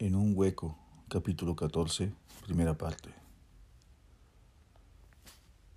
En 0.00 0.14
un 0.14 0.34
hueco, 0.36 0.78
capítulo 1.08 1.56
14, 1.56 2.14
primera 2.44 2.78
parte. 2.78 3.12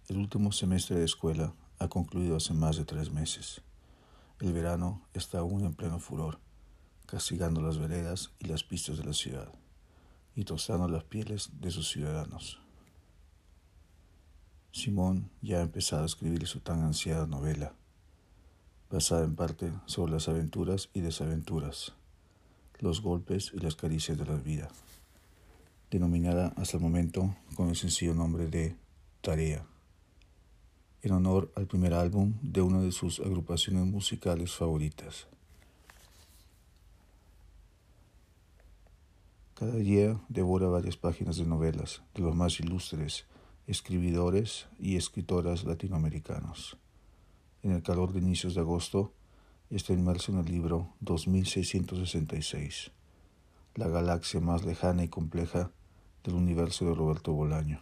El 0.10 0.18
último 0.18 0.52
semestre 0.52 0.98
de 0.98 1.06
escuela 1.06 1.56
ha 1.80 1.88
concluido 1.88 2.36
hace 2.36 2.54
más 2.54 2.78
de 2.78 2.86
tres 2.86 3.12
meses. 3.12 3.62
El 4.40 4.54
verano 4.54 5.02
está 5.16 5.40
aún 5.40 5.66
en 5.66 5.74
pleno 5.74 5.98
furor, 5.98 6.38
castigando 7.08 7.64
las 7.64 7.80
veredas 7.80 8.30
y 8.38 8.46
las 8.46 8.64
pistas 8.64 9.00
de 9.00 9.06
la 9.06 9.14
ciudad 9.14 9.52
y 10.36 10.44
tostando 10.44 10.88
las 10.88 11.04
pieles 11.04 11.50
de 11.60 11.72
sus 11.72 11.90
ciudadanos. 11.90 12.60
Simón 14.72 15.32
ya 15.42 15.58
ha 15.58 15.62
empezado 15.64 16.04
a 16.04 16.06
escribir 16.06 16.46
su 16.46 16.60
tan 16.60 16.84
ansiada 16.84 17.26
novela, 17.26 17.74
basada 18.92 19.24
en 19.24 19.36
parte 19.36 19.74
sobre 19.88 20.12
las 20.12 20.30
aventuras 20.30 20.90
y 20.94 21.00
desaventuras 21.00 21.96
los 22.82 23.02
golpes 23.02 23.52
y 23.54 23.60
las 23.60 23.76
caricias 23.76 24.18
de 24.18 24.26
la 24.26 24.36
vida, 24.36 24.70
denominada 25.90 26.54
hasta 26.58 26.78
el 26.78 26.84
momento 26.84 27.36
con 27.56 27.70
el 27.70 27.76
sencillo 27.76 28.14
nombre 28.14 28.48
de 28.48 28.76
Tarea, 29.22 29.66
en 31.04 31.12
honor 31.14 31.52
al 31.56 31.68
primer 31.68 31.94
álbum 31.94 32.34
de 32.42 32.62
una 32.62 32.82
de 32.82 32.92
sus 32.92 33.20
agrupaciones 33.20 33.86
musicales 33.86 34.52
favoritas. 34.52 35.28
Cada 39.54 39.76
día 39.76 40.20
devora 40.28 40.68
varias 40.68 40.98
páginas 40.98 41.38
de 41.38 41.46
novelas 41.46 42.02
de 42.16 42.24
los 42.24 42.36
más 42.36 42.60
ilustres 42.60 43.26
escribidores 43.68 44.68
y 44.80 44.96
escritoras 44.98 45.64
latinoamericanos. 45.64 46.78
En 47.64 47.72
el 47.72 47.84
calor 47.84 48.12
de 48.12 48.20
inicios 48.20 48.56
de 48.56 48.62
agosto, 48.62 49.14
está 49.76 49.94
inmerso 49.94 50.34
en 50.34 50.40
el 50.40 50.46
libro 50.46 50.90
2666, 51.00 52.92
la 53.76 53.88
galaxia 53.88 54.42
más 54.42 54.66
lejana 54.66 55.06
y 55.06 55.08
compleja 55.08 55.72
del 56.26 56.36
universo 56.36 56.86
de 56.86 56.94
Roberto 56.94 57.32
Bolaño. 57.32 57.82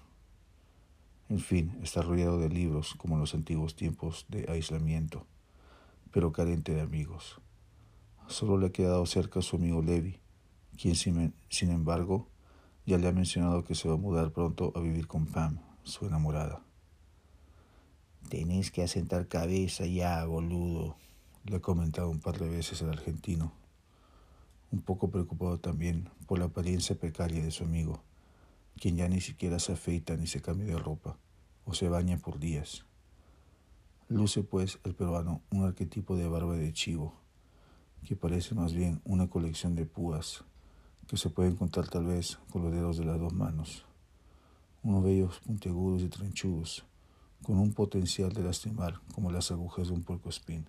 En 1.29 1.39
fin, 1.39 1.79
está 1.81 2.03
rodeado 2.03 2.39
de 2.39 2.49
libros 2.49 2.93
como 2.93 3.15
en 3.15 3.21
los 3.21 3.33
antiguos 3.33 3.75
tiempos 3.75 4.27
de 4.29 4.45
aislamiento, 4.51 5.25
pero 6.11 6.31
carente 6.31 6.75
de 6.75 6.81
amigos. 6.81 7.41
Solo 8.27 8.59
le 8.59 8.67
ha 8.67 8.71
quedado 8.71 9.05
cerca 9.07 9.39
a 9.39 9.41
su 9.41 9.55
amigo 9.55 9.81
Levi, 9.81 10.19
quien 10.79 10.95
sin 10.95 11.71
embargo 11.71 12.27
ya 12.85 12.99
le 12.99 13.07
ha 13.07 13.11
mencionado 13.11 13.63
que 13.63 13.73
se 13.73 13.87
va 13.87 13.95
a 13.95 13.97
mudar 13.97 14.31
pronto 14.31 14.71
a 14.75 14.79
vivir 14.79 15.07
con 15.07 15.25
Pam, 15.25 15.57
su 15.81 16.05
enamorada. 16.05 16.61
Tenés 18.29 18.69
que 18.69 18.83
asentar 18.83 19.27
cabeza 19.27 19.87
ya, 19.87 20.23
boludo, 20.25 20.97
le 21.45 21.57
ha 21.57 21.59
comentado 21.59 22.09
un 22.09 22.19
par 22.19 22.37
de 22.39 22.49
veces 22.49 22.81
el 22.81 22.89
argentino, 22.89 23.53
un 24.71 24.81
poco 24.81 25.09
preocupado 25.09 25.59
también 25.59 26.09
por 26.27 26.39
la 26.39 26.45
apariencia 26.45 26.97
precaria 26.97 27.43
de 27.43 27.51
su 27.51 27.63
amigo, 27.63 28.03
quien 28.79 28.97
ya 28.97 29.07
ni 29.07 29.21
siquiera 29.21 29.59
se 29.59 29.73
afeita 29.73 30.15
ni 30.15 30.27
se 30.27 30.41
cambia 30.41 30.67
de 30.67 30.79
ropa 30.79 31.17
o 31.65 31.73
se 31.73 31.89
baña 31.89 32.17
por 32.17 32.39
días. 32.39 32.85
Luce 34.07 34.43
pues 34.43 34.79
el 34.83 34.95
peruano 34.95 35.41
un 35.51 35.63
arquetipo 35.63 36.15
de 36.15 36.27
barba 36.27 36.55
de 36.55 36.73
chivo, 36.73 37.13
que 38.05 38.15
parece 38.15 38.55
más 38.55 38.73
bien 38.73 39.01
una 39.05 39.29
colección 39.29 39.75
de 39.75 39.85
púas 39.85 40.43
que 41.07 41.17
se 41.17 41.29
pueden 41.29 41.55
contar 41.55 41.87
tal 41.87 42.05
vez 42.05 42.39
con 42.51 42.63
los 42.63 42.71
dedos 42.71 42.97
de 42.97 43.05
las 43.05 43.19
dos 43.19 43.33
manos, 43.33 43.85
unos 44.83 45.03
bellos 45.03 45.39
puntiagudos 45.39 46.01
y 46.03 46.07
trenchudos, 46.07 46.85
con 47.43 47.57
un 47.57 47.73
potencial 47.73 48.31
de 48.33 48.43
lastimar 48.43 49.01
como 49.13 49.31
las 49.31 49.51
agujas 49.51 49.87
de 49.87 49.93
un 49.93 50.03
puerco 50.03 50.29
espín. 50.29 50.67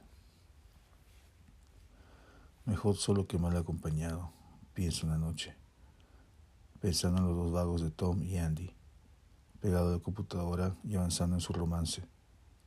Mejor 2.71 2.97
solo 2.97 3.27
que 3.27 3.37
mal 3.37 3.57
acompañado, 3.57 4.31
pienso 4.75 5.05
una 5.05 5.19
noche, 5.19 5.57
pensando 6.79 7.19
en 7.19 7.27
los 7.27 7.37
dos 7.37 7.51
vagos 7.51 7.83
de 7.83 7.91
Tom 7.91 8.23
y 8.23 8.39
Andy, 8.39 8.71
pegado 9.61 9.89
a 9.89 9.93
la 9.95 9.99
computadora 9.99 10.77
y 10.85 10.95
avanzando 10.95 11.35
en 11.35 11.41
su 11.41 11.53
romance, 11.53 12.05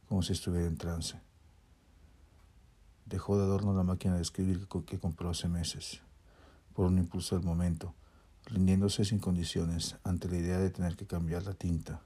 como 0.10 0.22
si 0.22 0.34
estuviera 0.34 0.68
en 0.68 0.76
trance. 0.76 1.22
Dejó 3.06 3.38
de 3.38 3.46
adorno 3.46 3.74
la 3.74 3.84
máquina 3.84 4.16
de 4.16 4.24
escribir 4.24 4.68
que 4.86 5.00
compró 5.00 5.30
hace 5.30 5.48
meses, 5.48 6.02
por 6.74 6.88
un 6.88 6.98
impulso 6.98 7.38
del 7.38 7.46
momento, 7.46 7.96
rindiéndose 8.48 9.06
sin 9.06 9.20
condiciones 9.20 9.96
ante 10.04 10.28
la 10.28 10.36
idea 10.38 10.58
de 10.58 10.70
tener 10.70 10.98
que 10.98 11.08
cambiar 11.08 11.44
la 11.44 11.54
tinta, 11.54 12.02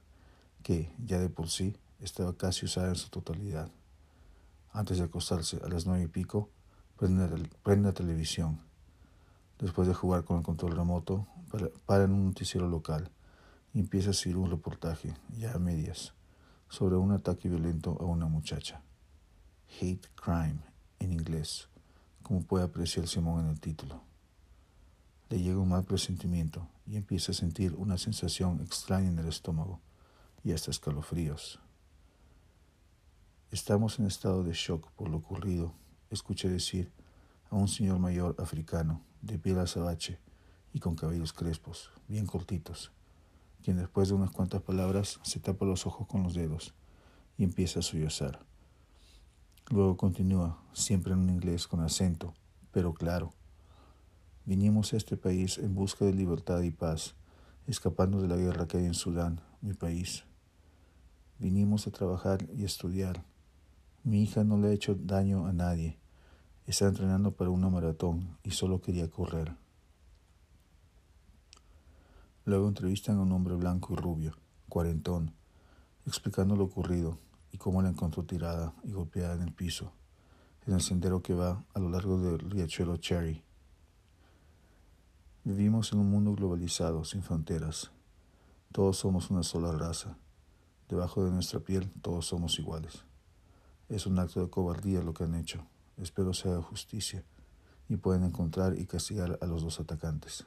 que, 0.61 0.93
ya 1.03 1.17
de 1.17 1.29
por 1.29 1.49
sí, 1.49 1.75
estaba 1.99 2.37
casi 2.37 2.67
usada 2.67 2.89
en 2.89 2.95
su 2.95 3.09
totalidad. 3.09 3.71
Antes 4.71 4.99
de 4.99 5.05
acostarse 5.05 5.59
a 5.65 5.67
las 5.67 5.87
nueve 5.87 6.03
y 6.03 6.07
pico, 6.07 6.51
prende, 6.97 7.83
la 7.83 7.93
televisión. 7.93 8.59
Después 9.59 9.87
de 9.87 9.93
jugar 9.93 10.23
con 10.23 10.37
el 10.37 10.43
control 10.43 10.75
remoto, 10.75 11.27
para, 11.85 12.03
en 12.03 12.11
un 12.11 12.25
noticiero 12.25 12.67
local 12.67 13.09
y 13.73 13.79
empieza 13.79 14.09
a 14.09 14.13
seguir 14.13 14.37
un 14.37 14.49
reportaje, 14.49 15.13
ya 15.37 15.53
a 15.53 15.59
medias, 15.59 16.13
sobre 16.69 16.95
un 16.95 17.11
ataque 17.11 17.49
violento 17.49 17.97
a 17.99 18.05
una 18.05 18.27
muchacha. 18.27 18.81
Hate 19.79 20.07
Crime, 20.15 20.59
en 20.99 21.13
inglés, 21.13 21.69
como 22.23 22.41
puede 22.41 22.65
apreciar 22.65 23.07
Simón 23.07 23.45
en 23.45 23.51
el 23.51 23.59
título. 23.59 24.01
Le 25.29 25.39
llega 25.39 25.59
un 25.59 25.69
mal 25.69 25.83
presentimiento 25.83 26.67
y 26.85 26.95
empieza 26.95 27.31
a 27.31 27.35
sentir 27.35 27.75
una 27.75 27.97
sensación 27.97 28.61
extraña 28.61 29.09
en 29.09 29.19
el 29.19 29.27
estómago 29.27 29.81
y 30.43 30.53
hasta 30.53 30.71
escalofríos. 30.71 31.59
Estamos 33.51 33.99
en 33.99 34.07
estado 34.07 34.43
de 34.43 34.53
shock 34.53 34.89
por 34.91 35.09
lo 35.09 35.17
ocurrido 35.17 35.73
escuché 36.15 36.49
decir 36.49 36.91
a 37.49 37.55
un 37.55 37.67
señor 37.67 37.99
mayor 37.99 38.35
africano, 38.39 39.01
de 39.21 39.39
piel 39.39 39.59
azabache 39.59 40.19
y 40.73 40.79
con 40.79 40.95
cabellos 40.95 41.33
crespos, 41.33 41.91
bien 42.07 42.25
cortitos, 42.25 42.91
quien 43.63 43.77
después 43.77 44.09
de 44.09 44.15
unas 44.15 44.31
cuantas 44.31 44.61
palabras 44.61 45.19
se 45.23 45.39
tapa 45.39 45.65
los 45.65 45.85
ojos 45.85 46.07
con 46.07 46.23
los 46.23 46.33
dedos 46.33 46.73
y 47.37 47.43
empieza 47.43 47.79
a 47.79 47.83
sollozar. 47.83 48.39
Luego 49.69 49.97
continúa, 49.97 50.61
siempre 50.73 51.13
en 51.13 51.19
un 51.19 51.29
inglés 51.29 51.67
con 51.67 51.81
acento, 51.81 52.33
pero 52.71 52.93
claro. 52.93 53.33
Vinimos 54.45 54.93
a 54.93 54.97
este 54.97 55.17
país 55.17 55.57
en 55.57 55.75
busca 55.75 56.05
de 56.05 56.13
libertad 56.13 56.61
y 56.61 56.71
paz, 56.71 57.15
escapando 57.67 58.21
de 58.21 58.29
la 58.29 58.37
guerra 58.37 58.67
que 58.67 58.77
hay 58.77 58.85
en 58.85 58.93
Sudán, 58.93 59.41
mi 59.61 59.73
país. 59.73 60.23
Vinimos 61.37 61.85
a 61.85 61.91
trabajar 61.91 62.47
y 62.55 62.63
estudiar, 62.63 63.25
mi 64.07 64.23
hija 64.23 64.45
no 64.45 64.57
le 64.57 64.69
ha 64.69 64.71
hecho 64.71 64.95
daño 64.95 65.47
a 65.47 65.51
nadie. 65.51 65.97
Está 66.65 66.87
entrenando 66.87 67.33
para 67.33 67.49
una 67.49 67.69
maratón 67.69 68.37
y 68.41 68.51
solo 68.51 68.79
quería 68.79 69.09
correr. 69.09 69.53
Luego 72.45 72.69
entrevistan 72.69 73.17
a 73.17 73.23
un 73.23 73.33
hombre 73.33 73.55
blanco 73.55 73.91
y 73.91 73.97
rubio, 73.97 74.33
cuarentón, 74.69 75.33
explicando 76.05 76.55
lo 76.55 76.63
ocurrido 76.63 77.19
y 77.51 77.57
cómo 77.57 77.81
la 77.81 77.89
encontró 77.89 78.23
tirada 78.23 78.73
y 78.85 78.93
golpeada 78.93 79.35
en 79.35 79.41
el 79.41 79.51
piso, 79.51 79.91
en 80.65 80.75
el 80.75 80.81
sendero 80.81 81.21
que 81.21 81.33
va 81.33 81.65
a 81.73 81.79
lo 81.79 81.89
largo 81.89 82.17
del 82.17 82.39
riachuelo 82.39 82.95
Cherry. 82.95 83.43
Vivimos 85.43 85.91
en 85.91 85.99
un 85.99 86.09
mundo 86.09 86.33
globalizado, 86.33 87.03
sin 87.03 87.23
fronteras. 87.23 87.91
Todos 88.71 88.99
somos 88.99 89.29
una 89.31 89.43
sola 89.43 89.73
raza. 89.73 90.15
Debajo 90.87 91.25
de 91.25 91.31
nuestra 91.31 91.59
piel 91.59 91.91
todos 92.01 92.25
somos 92.25 92.57
iguales. 92.57 93.06
Es 93.89 94.05
un 94.05 94.19
acto 94.19 94.41
de 94.41 94.49
cobardía 94.49 95.01
lo 95.01 95.13
que 95.13 95.23
han 95.23 95.33
hecho. 95.33 95.65
Espero 95.95 96.33
sea 96.33 96.61
justicia 96.61 97.23
y 97.87 97.95
puedan 97.95 98.25
encontrar 98.25 98.77
y 98.77 98.85
castigar 98.85 99.39
a 99.41 99.45
los 99.45 99.63
dos 99.63 99.79
atacantes. 99.79 100.45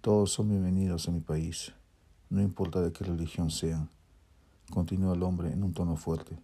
Todos 0.00 0.30
son 0.30 0.48
bienvenidos 0.48 1.08
a 1.08 1.10
mi 1.10 1.18
país, 1.18 1.72
no 2.28 2.40
importa 2.40 2.80
de 2.82 2.92
qué 2.92 3.02
religión 3.02 3.50
sean. 3.50 3.90
Continúa 4.72 5.14
el 5.14 5.24
hombre 5.24 5.52
en 5.52 5.64
un 5.64 5.74
tono 5.74 5.96
fuerte. 5.96 6.38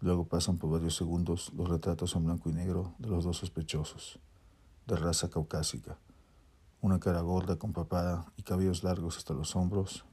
Luego 0.00 0.28
pasan 0.28 0.56
por 0.56 0.70
varios 0.70 0.94
segundos 0.94 1.52
los 1.56 1.68
retratos 1.68 2.14
en 2.14 2.24
blanco 2.24 2.48
y 2.48 2.52
negro 2.52 2.94
de 2.98 3.08
los 3.08 3.24
dos 3.24 3.38
sospechosos, 3.38 4.20
de 4.86 4.94
raza 4.94 5.28
caucásica, 5.28 5.98
una 6.80 7.00
cara 7.00 7.22
gorda 7.22 7.56
con 7.56 7.72
papada 7.72 8.32
y 8.36 8.44
cabellos 8.44 8.84
largos 8.84 9.16
hasta 9.16 9.34
los 9.34 9.56
hombros, 9.56 10.04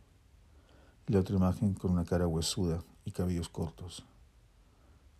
y 1.07 1.13
la 1.13 1.19
otra 1.19 1.35
imagen 1.35 1.75
con 1.75 1.91
una 1.91 2.05
cara 2.05 2.25
huesuda 2.25 2.83
y 3.05 3.11
cabellos 3.11 3.49
cortos. 3.49 4.03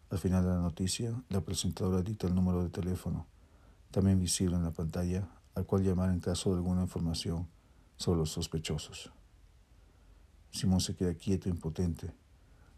Al 0.10 0.20
final 0.20 0.44
de 0.44 0.50
la 0.50 0.60
noticia, 0.60 1.14
la 1.30 1.42
presentadora 1.42 2.02
dicta 2.02 2.28
el 2.28 2.36
número 2.36 2.64
de 2.64 2.70
teléfono, 2.70 3.26
también 3.92 4.20
visible 4.20 4.56
en 4.56 4.64
la 4.64 4.72
pantalla, 4.72 5.28
al 5.56 5.66
cual 5.66 5.84
llamar 5.84 6.10
en 6.10 6.20
caso 6.20 6.52
de 6.52 6.58
alguna 6.58 6.84
información 6.84 7.48
sobre 7.98 8.20
los 8.20 8.32
sospechosos. 8.32 9.12
Simón 10.52 10.82
se 10.82 10.96
queda 10.96 11.14
quieto 11.16 11.50
e 11.50 11.52
impotente 11.52 12.14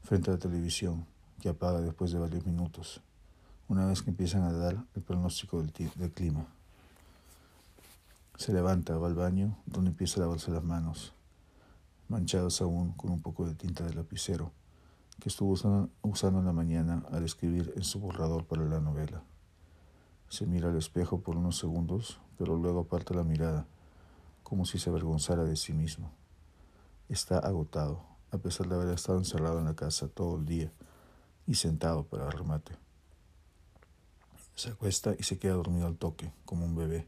frente 0.03 0.29
a 0.29 0.33
la 0.33 0.39
televisión, 0.39 1.05
que 1.41 1.49
apaga 1.49 1.81
después 1.81 2.11
de 2.11 2.19
varios 2.19 2.45
minutos, 2.45 3.01
una 3.67 3.85
vez 3.85 4.01
que 4.01 4.11
empiezan 4.11 4.43
a 4.43 4.53
dar 4.53 4.85
el 4.95 5.01
pronóstico 5.01 5.61
del, 5.61 5.73
del 5.95 6.11
clima. 6.11 6.47
Se 8.37 8.53
levanta, 8.53 8.97
va 8.97 9.07
al 9.07 9.15
baño, 9.15 9.57
donde 9.65 9.89
empieza 9.91 10.17
a 10.17 10.21
lavarse 10.21 10.51
las 10.51 10.63
manos, 10.63 11.13
manchadas 12.07 12.61
aún 12.61 12.93
con 12.93 13.11
un 13.11 13.21
poco 13.21 13.45
de 13.47 13.55
tinta 13.55 13.83
de 13.83 13.93
lapicero 13.93 14.51
que 15.19 15.29
estuvo 15.29 15.51
usando, 15.51 16.39
en 16.39 16.45
la 16.45 16.51
mañana 16.51 17.03
al 17.11 17.23
escribir 17.23 17.73
en 17.75 17.83
su 17.83 17.99
borrador 17.99 18.45
para 18.45 18.65
la 18.65 18.79
novela. 18.79 19.23
Se 20.29 20.45
mira 20.45 20.69
al 20.69 20.77
espejo 20.77 21.21
por 21.21 21.37
unos 21.37 21.57
segundos, 21.57 22.19
pero 22.37 22.57
luego 22.57 22.81
aparta 22.81 23.13
la 23.13 23.23
mirada 23.23 23.65
como 24.43 24.65
si 24.65 24.77
se 24.77 24.89
avergonzara 24.89 25.43
de 25.43 25.55
sí 25.55 25.73
mismo. 25.73 26.11
Está 27.09 27.39
agotado, 27.39 28.01
a 28.31 28.37
pesar 28.37 28.67
de 28.67 28.75
haber 28.75 28.89
estado 28.89 29.17
encerrado 29.17 29.59
en 29.59 29.65
la 29.65 29.75
casa 29.75 30.07
todo 30.07 30.37
el 30.37 30.45
día 30.45 30.71
y 31.47 31.55
sentado 31.55 32.03
para 32.03 32.29
remate. 32.29 32.73
Se 34.55 34.69
acuesta 34.69 35.15
y 35.17 35.23
se 35.23 35.37
queda 35.37 35.53
dormido 35.53 35.87
al 35.87 35.97
toque, 35.97 36.31
como 36.45 36.65
un 36.65 36.75
bebé, 36.75 37.07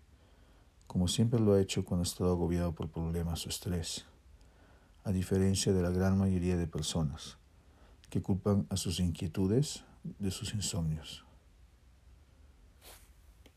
como 0.85 1.07
siempre 1.07 1.39
lo 1.39 1.53
ha 1.53 1.61
hecho 1.61 1.83
cuando 1.85 2.03
ha 2.03 2.07
estado 2.07 2.31
agobiado 2.31 2.73
por 2.73 2.89
problemas 2.89 3.45
o 3.45 3.49
estrés, 3.49 4.05
a 5.03 5.11
diferencia 5.11 5.73
de 5.73 5.81
la 5.81 5.89
gran 5.89 6.17
mayoría 6.17 6.57
de 6.57 6.67
personas 6.67 7.37
que 8.09 8.21
culpan 8.21 8.65
a 8.69 8.77
sus 8.77 8.99
inquietudes 8.99 9.83
de 10.03 10.31
sus 10.31 10.53
insomnios. 10.53 11.25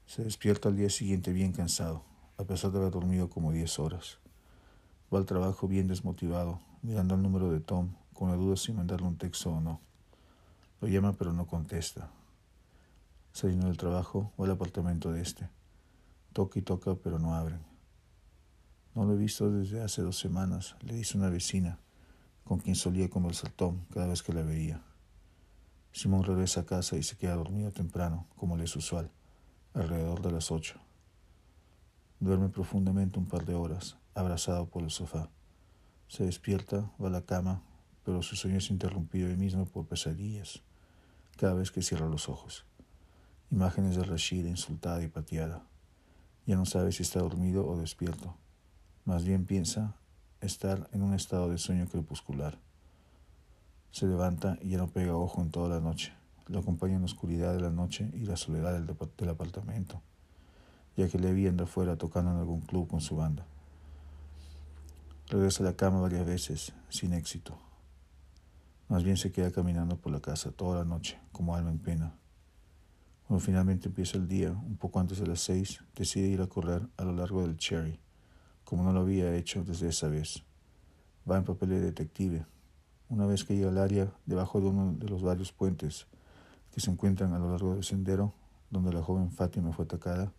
Se 0.06 0.25
despierta 0.25 0.69
al 0.69 0.76
día 0.76 0.91
siguiente 0.91 1.32
bien 1.32 1.52
cansado, 1.52 2.02
a 2.37 2.44
pesar 2.44 2.73
de 2.73 2.79
haber 2.79 2.91
dormido 2.91 3.31
como 3.31 3.52
10 3.52 3.79
horas. 3.79 4.19
Va 5.12 5.19
al 5.19 5.26
trabajo 5.26 5.69
bien 5.69 5.87
desmotivado, 5.87 6.61
mirando 6.82 7.14
el 7.14 7.23
número 7.23 7.50
de 7.52 7.61
Tom, 7.61 7.94
con 8.12 8.31
la 8.31 8.37
duda 8.37 8.56
si 8.56 8.73
mandarle 8.73 9.06
un 9.06 9.19
texto 9.19 9.50
o 9.50 9.61
no. 9.61 9.81
Lo 10.81 10.88
llama 10.88 11.12
pero 11.12 11.32
no 11.32 11.47
contesta. 11.47 12.11
Saliendo 13.32 13.69
del 13.69 13.76
trabajo, 13.76 14.32
va 14.41 14.47
al 14.47 14.50
apartamento 14.50 15.12
de 15.12 15.23
este. 15.23 15.49
Toca 16.32 16.58
y 16.58 16.62
toca 16.62 16.97
pero 16.97 17.19
no 17.19 17.35
abren. 17.35 17.61
No 18.94 19.05
lo 19.05 19.14
he 19.14 19.17
visto 19.17 19.50
desde 19.50 19.82
hace 19.82 20.02
dos 20.02 20.19
semanas, 20.19 20.75
le 20.81 20.94
dice 20.94 21.17
una 21.17 21.31
vecina, 21.31 21.79
con 22.44 22.58
quien 22.58 22.76
solía 22.76 23.08
conversar 23.08 23.50
Tom 23.50 23.84
cada 23.92 24.06
vez 24.06 24.22
que 24.22 24.32
la 24.32 24.42
veía. 24.42 24.82
Simón 25.92 26.22
regresa 26.22 26.60
a 26.60 26.66
casa 26.66 26.96
y 26.96 27.02
se 27.02 27.16
queda 27.16 27.34
dormido 27.34 27.72
temprano, 27.72 28.26
como 28.37 28.56
le 28.56 28.64
es 28.64 28.76
usual, 28.76 29.10
alrededor 29.75 30.22
de 30.22 30.32
las 30.32 30.50
ocho. 30.50 30.81
Duerme 32.20 32.48
profundamente 32.48 33.19
un 33.19 33.26
par 33.26 33.44
de 33.44 33.54
horas, 33.54 33.96
abrazado 34.14 34.69
por 34.69 34.82
el 34.82 34.90
sofá. 34.90 35.31
Se 36.06 36.25
despierta, 36.25 36.90
va 37.02 37.08
a 37.08 37.10
la 37.10 37.22
cama, 37.22 37.62
pero 38.04 38.22
su 38.22 38.37
sueño 38.37 38.58
es 38.58 38.70
interrumpido 38.70 39.28
hoy 39.28 39.37
mismo 39.37 39.66
por 39.66 39.87
pesadillas, 39.87 40.62
cada 41.37 41.54
vez 41.54 41.70
que 41.70 41.82
cierra 41.82 42.08
los 42.08 42.28
ojos. 42.28 42.66
Imágenes 43.50 43.96
de 43.96 44.04
Rashida 44.04 44.48
insultada 44.48 45.02
y 45.02 45.08
pateada. 45.08 45.64
Ya 46.46 46.56
no 46.56 46.66
sabe 46.66 46.92
si 46.92 47.02
está 47.02 47.20
dormido 47.20 47.66
o 47.66 47.76
despierto. 47.76 48.37
Más 49.04 49.25
bien 49.25 49.44
piensa 49.44 49.96
estar 50.40 50.88
en 50.92 51.02
un 51.02 51.14
estado 51.14 51.50
de 51.50 51.58
sueño 51.58 51.87
crepuscular. 51.88 52.58
Se 53.90 54.06
levanta 54.06 54.58
y 54.62 54.70
ya 54.70 54.78
no 54.78 54.88
pega 54.88 55.16
ojo 55.16 55.42
en 55.42 55.50
toda 55.50 55.69
la 55.69 55.81
noche. 55.81 56.12
Lo 56.46 56.60
acompaña 56.60 56.94
en 56.94 57.00
la 57.00 57.06
oscuridad 57.06 57.52
de 57.54 57.60
la 57.60 57.70
noche 57.70 58.10
y 58.14 58.25
la 58.25 58.37
soledad 58.37 58.72
del, 58.72 59.28
apartamento 59.28 60.02
ya 60.96 61.08
que 61.08 61.19
le 61.19 61.32
vi 61.32 61.46
andar 61.46 61.66
afuera 61.66 61.96
tocando 61.96 62.31
en 62.31 62.38
algún 62.38 62.60
club 62.60 62.88
con 62.88 63.00
su 63.00 63.16
banda. 63.16 63.46
Regresa 65.28 65.62
a 65.62 65.66
la 65.66 65.76
cama 65.76 66.00
varias 66.00 66.26
veces, 66.26 66.72
sin 66.88 67.12
éxito. 67.12 67.56
Más 68.88 69.04
bien 69.04 69.16
se 69.16 69.31
queda 69.31 69.52
caminando 69.52 69.96
por 69.96 70.12
la 70.12 70.20
casa 70.20 70.50
toda 70.50 70.78
la 70.78 70.84
noche, 70.84 71.19
como 71.32 71.54
alma 71.54 71.70
en 71.70 71.78
pena. 71.78 72.14
Cuando 73.26 73.44
finalmente 73.44 73.88
empieza 73.88 74.19
el 74.19 74.26
día, 74.26 74.50
un 74.50 74.76
poco 74.76 74.98
antes 74.98 75.20
de 75.20 75.26
las 75.26 75.40
seis, 75.40 75.82
decide 75.94 76.26
ir 76.26 76.40
a 76.42 76.48
correr 76.48 76.88
a 76.96 77.04
lo 77.04 77.12
largo 77.12 77.42
del 77.42 77.56
Cherry, 77.56 78.00
como 78.70 78.84
no 78.84 78.93
lo 78.93 79.00
había 79.00 79.34
hecho 79.34 79.64
desde 79.64 79.88
esa 79.88 80.06
vez. 80.06 80.44
Va 81.28 81.37
en 81.37 81.43
papel 81.43 81.70
de 81.70 81.81
detective. 81.81 82.46
Una 83.08 83.26
vez 83.26 83.43
que 83.43 83.56
llega 83.56 83.69
al 83.69 83.78
área, 83.78 84.12
debajo 84.26 84.61
de 84.61 84.69
uno 84.69 84.93
de 84.93 85.08
los 85.08 85.22
varios 85.22 85.50
puentes 85.50 86.06
que 86.72 86.81
se 86.81 86.88
encuentran 86.88 87.34
a 87.34 87.40
lo 87.40 87.50
largo 87.50 87.75
del 87.75 87.82
sendero, 87.82 88.32
donde 88.70 88.93
la 88.93 89.02
joven 89.02 89.32
Fátima 89.32 89.72
fue 89.72 89.87
atacada, 89.87 90.32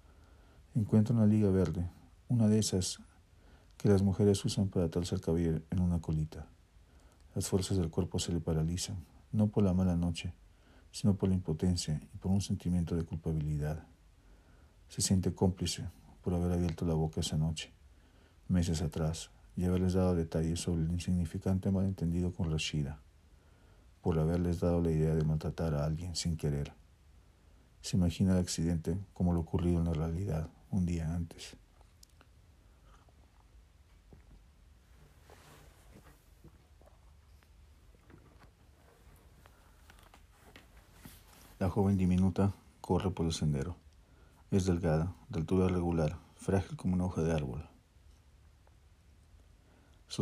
encuentra 0.76 1.14
una 1.14 1.26
liga 1.26 1.50
verde, 1.50 1.90
una 2.30 2.48
de 2.48 2.60
esas 2.60 3.00
que 3.76 3.90
las 3.90 4.02
mujeres 4.02 4.46
usan 4.46 4.70
para 4.70 4.86
atarse 4.86 5.14
el 5.14 5.20
cabello 5.20 5.62
en 5.70 5.82
una 5.82 6.00
colita. 6.00 6.48
Las 7.36 7.50
fuerzas 7.50 7.80
del 7.80 7.90
cuerpo 7.90 8.18
se 8.18 8.32
le 8.32 8.40
paralizan, 8.40 8.96
no 9.34 9.48
por 9.48 9.66
la 9.66 9.74
mala 9.74 9.98
noche, 9.98 10.34
sino 10.94 11.18
por 11.18 11.28
la 11.28 11.36
impotencia 11.36 12.00
y 12.14 12.18
por 12.18 12.32
un 12.32 12.40
sentimiento 12.40 12.96
de 12.96 13.04
culpabilidad. 13.04 13.86
Se 14.88 15.02
siente 15.02 15.34
cómplice 15.34 15.90
por 16.24 16.34
haber 16.34 16.54
abierto 16.54 16.86
la 16.86 16.94
boca 16.94 17.20
esa 17.20 17.36
noche, 17.36 17.74
meses 18.52 18.82
atrás, 18.82 19.32
y 19.56 19.66
haberles 19.66 19.94
dado 19.94 20.16
detalles 20.16 20.60
sobre 20.60 20.84
el 20.84 20.92
insignificante 20.92 21.72
malentendido 21.72 22.34
con 22.34 22.52
Rashida, 22.52 23.00
por 24.02 24.20
haberles 24.20 24.60
dado 24.60 24.82
la 24.82 24.92
idea 24.92 25.16
de 25.16 25.24
maltratar 25.24 25.74
a 25.74 25.86
alguien 25.86 26.16
sin 26.16 26.38
querer. 26.38 26.74
Se 27.82 27.98
imagina 27.98 28.34
el 28.34 28.40
accidente 28.40 28.98
como 29.14 29.34
lo 29.34 29.40
ocurrido 29.40 29.80
en 29.80 29.86
la 29.86 29.94
realidad, 29.94 30.50
un 30.70 30.86
día 30.86 31.14
antes. 31.14 31.56
La 41.60 41.70
joven 41.70 41.96
diminuta 41.96 42.54
corre 42.82 43.12
por 43.12 43.28
el 43.28 43.34
sendero. 43.34 43.76
Es 44.50 44.66
delgada, 44.66 45.14
de 45.30 45.40
altura 45.40 45.68
regular, 45.68 46.18
frágil 46.36 46.76
como 46.76 46.96
una 46.96 47.06
hoja 47.06 47.22
de 47.22 47.34
árbol. 47.34 47.71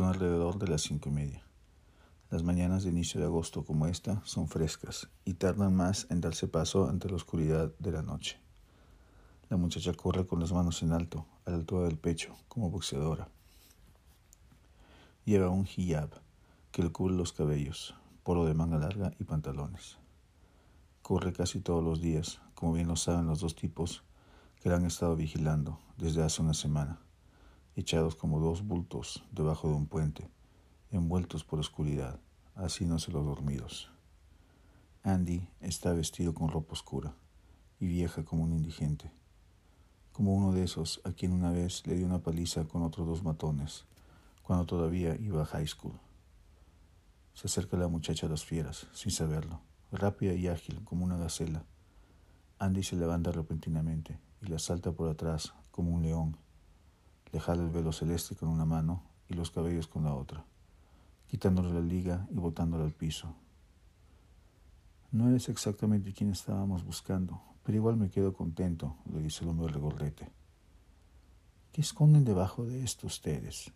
Alrededor 0.07 0.57
de 0.57 0.67
las 0.67 0.81
cinco 0.81 1.09
y 1.09 1.11
media. 1.11 1.43
Las 2.29 2.43
mañanas 2.43 2.83
de 2.83 2.89
inicio 2.89 3.19
de 3.19 3.25
agosto 3.25 3.65
como 3.65 3.85
esta 3.85 4.21
son 4.23 4.47
frescas 4.47 5.09
y 5.25 5.33
tardan 5.33 5.75
más 5.75 6.07
en 6.09 6.21
darse 6.21 6.47
paso 6.47 6.87
ante 6.87 7.09
la 7.09 7.17
oscuridad 7.17 7.73
de 7.79 7.91
la 7.91 8.01
noche. 8.01 8.39
La 9.49 9.57
muchacha 9.57 9.93
corre 9.93 10.25
con 10.25 10.39
las 10.39 10.53
manos 10.53 10.81
en 10.83 10.93
alto, 10.93 11.25
a 11.45 11.51
la 11.51 11.57
altura 11.57 11.83
del 11.83 11.97
pecho, 11.97 12.35
como 12.47 12.71
boxeadora. 12.71 13.27
Lleva 15.25 15.49
un 15.49 15.67
hijab 15.67 16.09
que 16.71 16.81
le 16.81 16.91
cubre 16.91 17.15
los 17.15 17.33
cabellos, 17.33 17.93
polo 18.23 18.45
de 18.45 18.53
manga 18.53 18.77
larga 18.77 19.11
y 19.19 19.25
pantalones. 19.25 19.97
Corre 21.01 21.33
casi 21.33 21.59
todos 21.59 21.83
los 21.83 21.99
días, 22.01 22.41
como 22.55 22.73
bien 22.73 22.87
lo 22.87 22.95
saben 22.95 23.27
los 23.27 23.41
dos 23.41 23.55
tipos 23.55 24.03
que 24.61 24.69
la 24.69 24.77
han 24.77 24.85
estado 24.85 25.15
vigilando 25.15 25.79
desde 25.97 26.23
hace 26.23 26.41
una 26.41 26.53
semana, 26.53 26.99
echados 27.79 28.15
como 28.15 28.39
dos 28.39 28.65
bultos 28.65 29.23
debajo 29.31 29.69
de 29.69 29.75
un 29.75 29.87
puente, 29.87 30.29
envueltos 30.91 31.43
por 31.43 31.59
oscuridad, 31.59 32.19
así 32.55 32.85
no 32.85 32.99
se 32.99 33.11
los 33.11 33.25
dormidos. 33.25 33.91
Andy 35.03 35.47
está 35.61 35.93
vestido 35.93 36.33
con 36.33 36.49
ropa 36.49 36.73
oscura 36.73 37.13
y 37.79 37.87
vieja 37.87 38.23
como 38.23 38.43
un 38.43 38.53
indigente 38.53 39.11
como 40.19 40.35
uno 40.35 40.51
de 40.51 40.65
esos 40.65 40.99
a 41.05 41.13
quien 41.13 41.31
una 41.31 41.49
vez 41.49 41.87
le 41.87 41.95
dio 41.95 42.05
una 42.05 42.21
paliza 42.21 42.65
con 42.65 42.83
otros 42.83 43.07
dos 43.07 43.23
matones, 43.23 43.85
cuando 44.43 44.65
todavía 44.65 45.15
iba 45.15 45.43
a 45.43 45.45
high 45.45 45.65
school. 45.65 45.93
Se 47.33 47.47
acerca 47.47 47.77
la 47.77 47.87
muchacha 47.87 48.27
a 48.27 48.29
las 48.29 48.43
fieras, 48.43 48.87
sin 48.91 49.13
saberlo, 49.13 49.61
rápida 49.93 50.33
y 50.33 50.49
ágil 50.49 50.83
como 50.83 51.05
una 51.05 51.15
gacela. 51.15 51.63
Andy 52.57 52.83
se 52.83 52.97
levanta 52.97 53.31
repentinamente 53.31 54.19
y 54.41 54.47
la 54.47 54.59
salta 54.59 54.91
por 54.91 55.07
atrás 55.07 55.53
como 55.71 55.91
un 55.91 56.03
león. 56.03 56.35
Le 57.31 57.39
jala 57.39 57.63
el 57.63 57.69
velo 57.69 57.91
celeste 57.91 58.35
con 58.35 58.49
una 58.49 58.65
mano 58.65 59.03
y 59.27 59.33
los 59.33 59.51
cabellos 59.51 59.87
con 59.87 60.03
la 60.03 60.13
otra, 60.13 60.45
quitándole 61.27 61.73
la 61.73 61.81
liga 61.81 62.27
y 62.31 62.35
botándola 62.35 62.83
al 62.83 62.93
piso. 62.93 63.35
No 65.11 65.29
eres 65.29 65.49
exactamente 65.49 66.13
quien 66.13 66.31
estábamos 66.31 66.83
buscando, 66.83 67.41
pero 67.63 67.77
igual 67.77 67.97
me 67.97 68.09
quedo 68.09 68.33
contento, 68.33 68.95
le 69.11 69.21
dice 69.21 69.43
el 69.43 69.49
hombre 69.49 69.71
regordete. 69.71 70.29
¿Qué 71.71 71.81
esconden 71.81 72.25
debajo 72.25 72.65
de 72.65 72.83
esto 72.83 73.07
ustedes? 73.07 73.71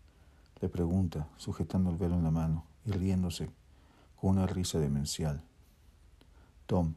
le 0.62 0.70
pregunta, 0.70 1.28
sujetando 1.36 1.90
el 1.90 1.98
velo 1.98 2.16
en 2.16 2.24
la 2.24 2.32
mano 2.32 2.64
y 2.86 2.92
riéndose 2.92 3.50
con 4.16 4.38
una 4.38 4.48
risa 4.48 4.80
demencial. 4.80 5.44
Tom, 6.68 6.96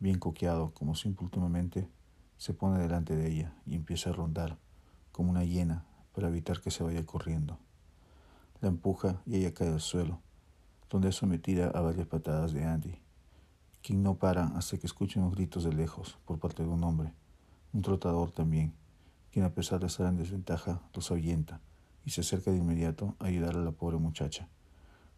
bien 0.00 0.18
coqueado, 0.18 0.72
como 0.72 0.94
siempre 0.94 1.24
últimamente, 1.24 1.86
se 2.38 2.54
pone 2.54 2.78
delante 2.78 3.14
de 3.14 3.30
ella 3.30 3.54
y 3.66 3.74
empieza 3.74 4.08
a 4.08 4.14
rondar 4.14 4.56
como 5.14 5.30
una 5.30 5.44
hiena 5.44 5.86
para 6.12 6.28
evitar 6.28 6.60
que 6.60 6.70
se 6.70 6.84
vaya 6.84 7.06
corriendo. 7.06 7.58
La 8.60 8.68
empuja 8.68 9.22
y 9.24 9.36
ella 9.36 9.54
cae 9.54 9.68
al 9.68 9.80
suelo, 9.80 10.20
donde 10.90 11.08
es 11.08 11.14
sometida 11.14 11.68
a 11.68 11.80
varias 11.80 12.06
patadas 12.06 12.52
de 12.52 12.64
Andy 12.64 13.04
quien 13.84 14.02
no 14.02 14.14
para 14.14 14.46
hasta 14.56 14.78
que 14.78 14.86
escucha 14.86 15.20
unos 15.20 15.34
gritos 15.34 15.62
de 15.62 15.72
lejos 15.74 16.16
por 16.24 16.38
parte 16.38 16.62
de 16.62 16.70
un 16.70 16.82
hombre, 16.84 17.12
un 17.74 17.82
trotador 17.82 18.30
también, 18.30 18.72
quien 19.30 19.44
a 19.44 19.52
pesar 19.52 19.78
de 19.78 19.88
estar 19.88 20.06
en 20.06 20.16
desventaja 20.16 20.80
los 20.94 21.10
ahuyenta 21.10 21.60
y 22.02 22.10
se 22.10 22.22
acerca 22.22 22.50
de 22.50 22.56
inmediato 22.56 23.14
a 23.18 23.26
ayudar 23.26 23.56
a 23.56 23.60
la 23.60 23.72
pobre 23.72 23.98
muchacha, 23.98 24.48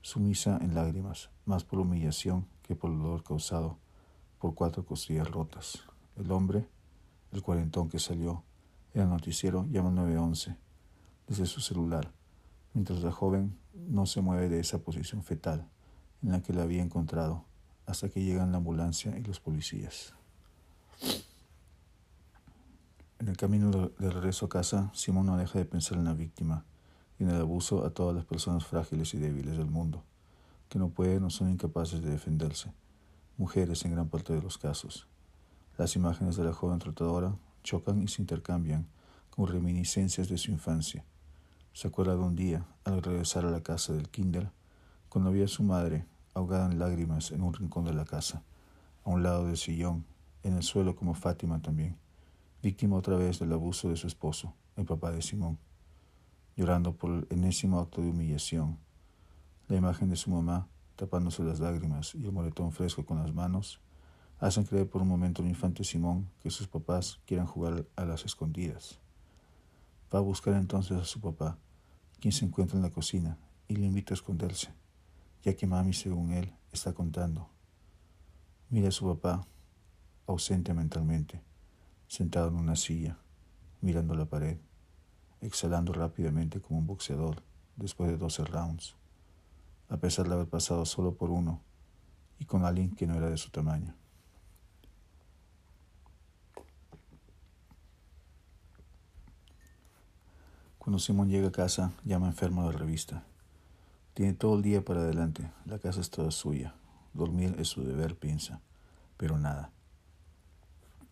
sumisa 0.02 0.58
en 0.60 0.74
lágrimas, 0.74 1.30
más 1.44 1.62
por 1.62 1.78
humillación 1.78 2.48
que 2.64 2.74
por 2.74 2.90
el 2.90 2.98
dolor 2.98 3.22
causado 3.22 3.78
por 4.40 4.56
cuatro 4.56 4.84
costillas 4.84 5.30
rotas. 5.30 5.84
El 6.16 6.32
hombre, 6.32 6.68
el 7.30 7.42
cuarentón 7.42 7.88
que 7.88 8.00
salió, 8.00 8.42
el 9.02 9.08
noticiero, 9.08 9.66
llama 9.70 9.88
al 9.90 9.94
911 9.96 10.56
desde 11.26 11.46
su 11.46 11.60
celular, 11.60 12.12
mientras 12.72 13.02
la 13.02 13.12
joven 13.12 13.58
no 13.74 14.06
se 14.06 14.20
mueve 14.20 14.48
de 14.48 14.60
esa 14.60 14.78
posición 14.78 15.22
fetal 15.22 15.68
en 16.22 16.32
la 16.32 16.42
que 16.42 16.52
la 16.52 16.62
había 16.62 16.82
encontrado 16.82 17.44
hasta 17.86 18.08
que 18.08 18.22
llegan 18.22 18.52
la 18.52 18.58
ambulancia 18.58 19.16
y 19.18 19.22
los 19.22 19.40
policías. 19.40 20.14
En 23.18 23.28
el 23.28 23.36
camino 23.36 23.70
de 23.70 24.10
regreso 24.10 24.46
a 24.46 24.48
casa, 24.48 24.90
Simón 24.92 25.26
no 25.26 25.36
deja 25.36 25.58
de 25.58 25.64
pensar 25.64 25.98
en 25.98 26.04
la 26.04 26.14
víctima 26.14 26.64
y 27.18 27.24
en 27.24 27.30
el 27.30 27.40
abuso 27.40 27.84
a 27.84 27.90
todas 27.90 28.14
las 28.14 28.24
personas 28.24 28.66
frágiles 28.66 29.14
y 29.14 29.18
débiles 29.18 29.56
del 29.56 29.70
mundo, 29.70 30.04
que 30.68 30.78
no 30.78 30.90
pueden 30.90 31.24
o 31.24 31.30
son 31.30 31.50
incapaces 31.50 32.02
de 32.02 32.10
defenderse, 32.10 32.72
mujeres 33.36 33.84
en 33.84 33.92
gran 33.92 34.08
parte 34.08 34.32
de 34.32 34.42
los 34.42 34.58
casos. 34.58 35.06
Las 35.78 35.96
imágenes 35.96 36.36
de 36.36 36.44
la 36.44 36.52
joven 36.52 36.78
tratadora 36.78 37.36
chocan 37.66 38.02
y 38.02 38.08
se 38.08 38.22
intercambian 38.22 38.86
con 39.28 39.48
reminiscencias 39.48 40.28
de 40.28 40.38
su 40.38 40.52
infancia. 40.52 41.04
Se 41.72 41.88
acuerda 41.88 42.14
de 42.14 42.22
un 42.22 42.36
día, 42.36 42.64
al 42.84 43.02
regresar 43.02 43.44
a 43.44 43.50
la 43.50 43.62
casa 43.62 43.92
del 43.92 44.08
Kinder, 44.08 44.50
cuando 45.10 45.32
vio 45.32 45.44
a 45.44 45.48
su 45.48 45.62
madre 45.62 46.06
ahogada 46.32 46.70
en 46.70 46.78
lágrimas 46.78 47.32
en 47.32 47.42
un 47.42 47.52
rincón 47.52 47.84
de 47.84 47.92
la 47.92 48.04
casa, 48.04 48.42
a 49.04 49.10
un 49.10 49.22
lado 49.22 49.46
del 49.46 49.56
sillón, 49.56 50.06
en 50.42 50.54
el 50.54 50.62
suelo 50.62 50.94
como 50.94 51.14
Fátima 51.14 51.60
también, 51.60 51.96
víctima 52.62 52.96
otra 52.96 53.16
vez 53.16 53.40
del 53.40 53.52
abuso 53.52 53.88
de 53.88 53.96
su 53.96 54.06
esposo, 54.06 54.54
el 54.76 54.86
papá 54.86 55.10
de 55.10 55.20
Simón, 55.20 55.58
llorando 56.56 56.94
por 56.94 57.10
el 57.10 57.26
enésimo 57.30 57.80
acto 57.80 58.00
de 58.00 58.10
humillación. 58.10 58.78
La 59.68 59.76
imagen 59.76 60.08
de 60.08 60.16
su 60.16 60.30
mamá, 60.30 60.68
tapándose 60.94 61.42
las 61.42 61.58
lágrimas 61.58 62.14
y 62.14 62.24
el 62.24 62.32
moretón 62.32 62.70
fresco 62.70 63.04
con 63.04 63.18
las 63.18 63.34
manos, 63.34 63.80
hacen 64.38 64.64
creer 64.64 64.88
por 64.88 65.02
un 65.02 65.08
momento 65.08 65.42
al 65.42 65.48
infante 65.48 65.84
Simón 65.84 66.28
que 66.42 66.50
sus 66.50 66.68
papás 66.68 67.20
quieran 67.26 67.46
jugar 67.46 67.86
a 67.96 68.04
las 68.04 68.24
escondidas. 68.24 68.98
Va 70.14 70.18
a 70.18 70.22
buscar 70.22 70.54
entonces 70.54 70.98
a 70.98 71.04
su 71.04 71.20
papá, 71.20 71.58
quien 72.20 72.32
se 72.32 72.44
encuentra 72.44 72.76
en 72.76 72.82
la 72.82 72.90
cocina, 72.90 73.38
y 73.68 73.76
le 73.76 73.86
invita 73.86 74.14
a 74.14 74.16
esconderse, 74.16 74.72
ya 75.42 75.54
que 75.54 75.66
mami, 75.66 75.92
según 75.92 76.32
él, 76.32 76.52
está 76.72 76.92
contando. 76.92 77.48
Mira 78.70 78.88
a 78.88 78.92
su 78.92 79.06
papá, 79.06 79.46
ausente 80.26 80.72
mentalmente, 80.74 81.42
sentado 82.06 82.48
en 82.48 82.56
una 82.56 82.76
silla, 82.76 83.18
mirando 83.80 84.14
la 84.14 84.26
pared, 84.26 84.58
exhalando 85.40 85.92
rápidamente 85.92 86.60
como 86.60 86.78
un 86.78 86.86
boxeador 86.86 87.42
después 87.76 88.10
de 88.10 88.16
doce 88.16 88.44
rounds, 88.44 88.96
a 89.88 89.96
pesar 89.96 90.28
de 90.28 90.34
haber 90.34 90.48
pasado 90.48 90.84
solo 90.84 91.14
por 91.14 91.30
uno 91.30 91.62
y 92.38 92.44
con 92.44 92.64
alguien 92.64 92.94
que 92.94 93.06
no 93.06 93.14
era 93.14 93.30
de 93.30 93.36
su 93.36 93.50
tamaño. 93.50 93.94
Cuando 100.86 101.00
Simón 101.00 101.28
llega 101.28 101.48
a 101.48 101.50
casa, 101.50 101.90
llama 102.04 102.28
enfermo 102.28 102.62
a 102.62 102.66
la 102.66 102.70
revista. 102.70 103.24
Tiene 104.14 104.34
todo 104.34 104.54
el 104.54 104.62
día 104.62 104.84
para 104.84 105.00
adelante, 105.00 105.50
la 105.64 105.80
casa 105.80 106.00
es 106.00 106.10
toda 106.10 106.30
suya. 106.30 106.76
Dormir 107.12 107.56
es 107.58 107.66
su 107.66 107.82
deber, 107.82 108.14
piensa, 108.14 108.60
pero 109.16 109.36
nada. 109.36 109.72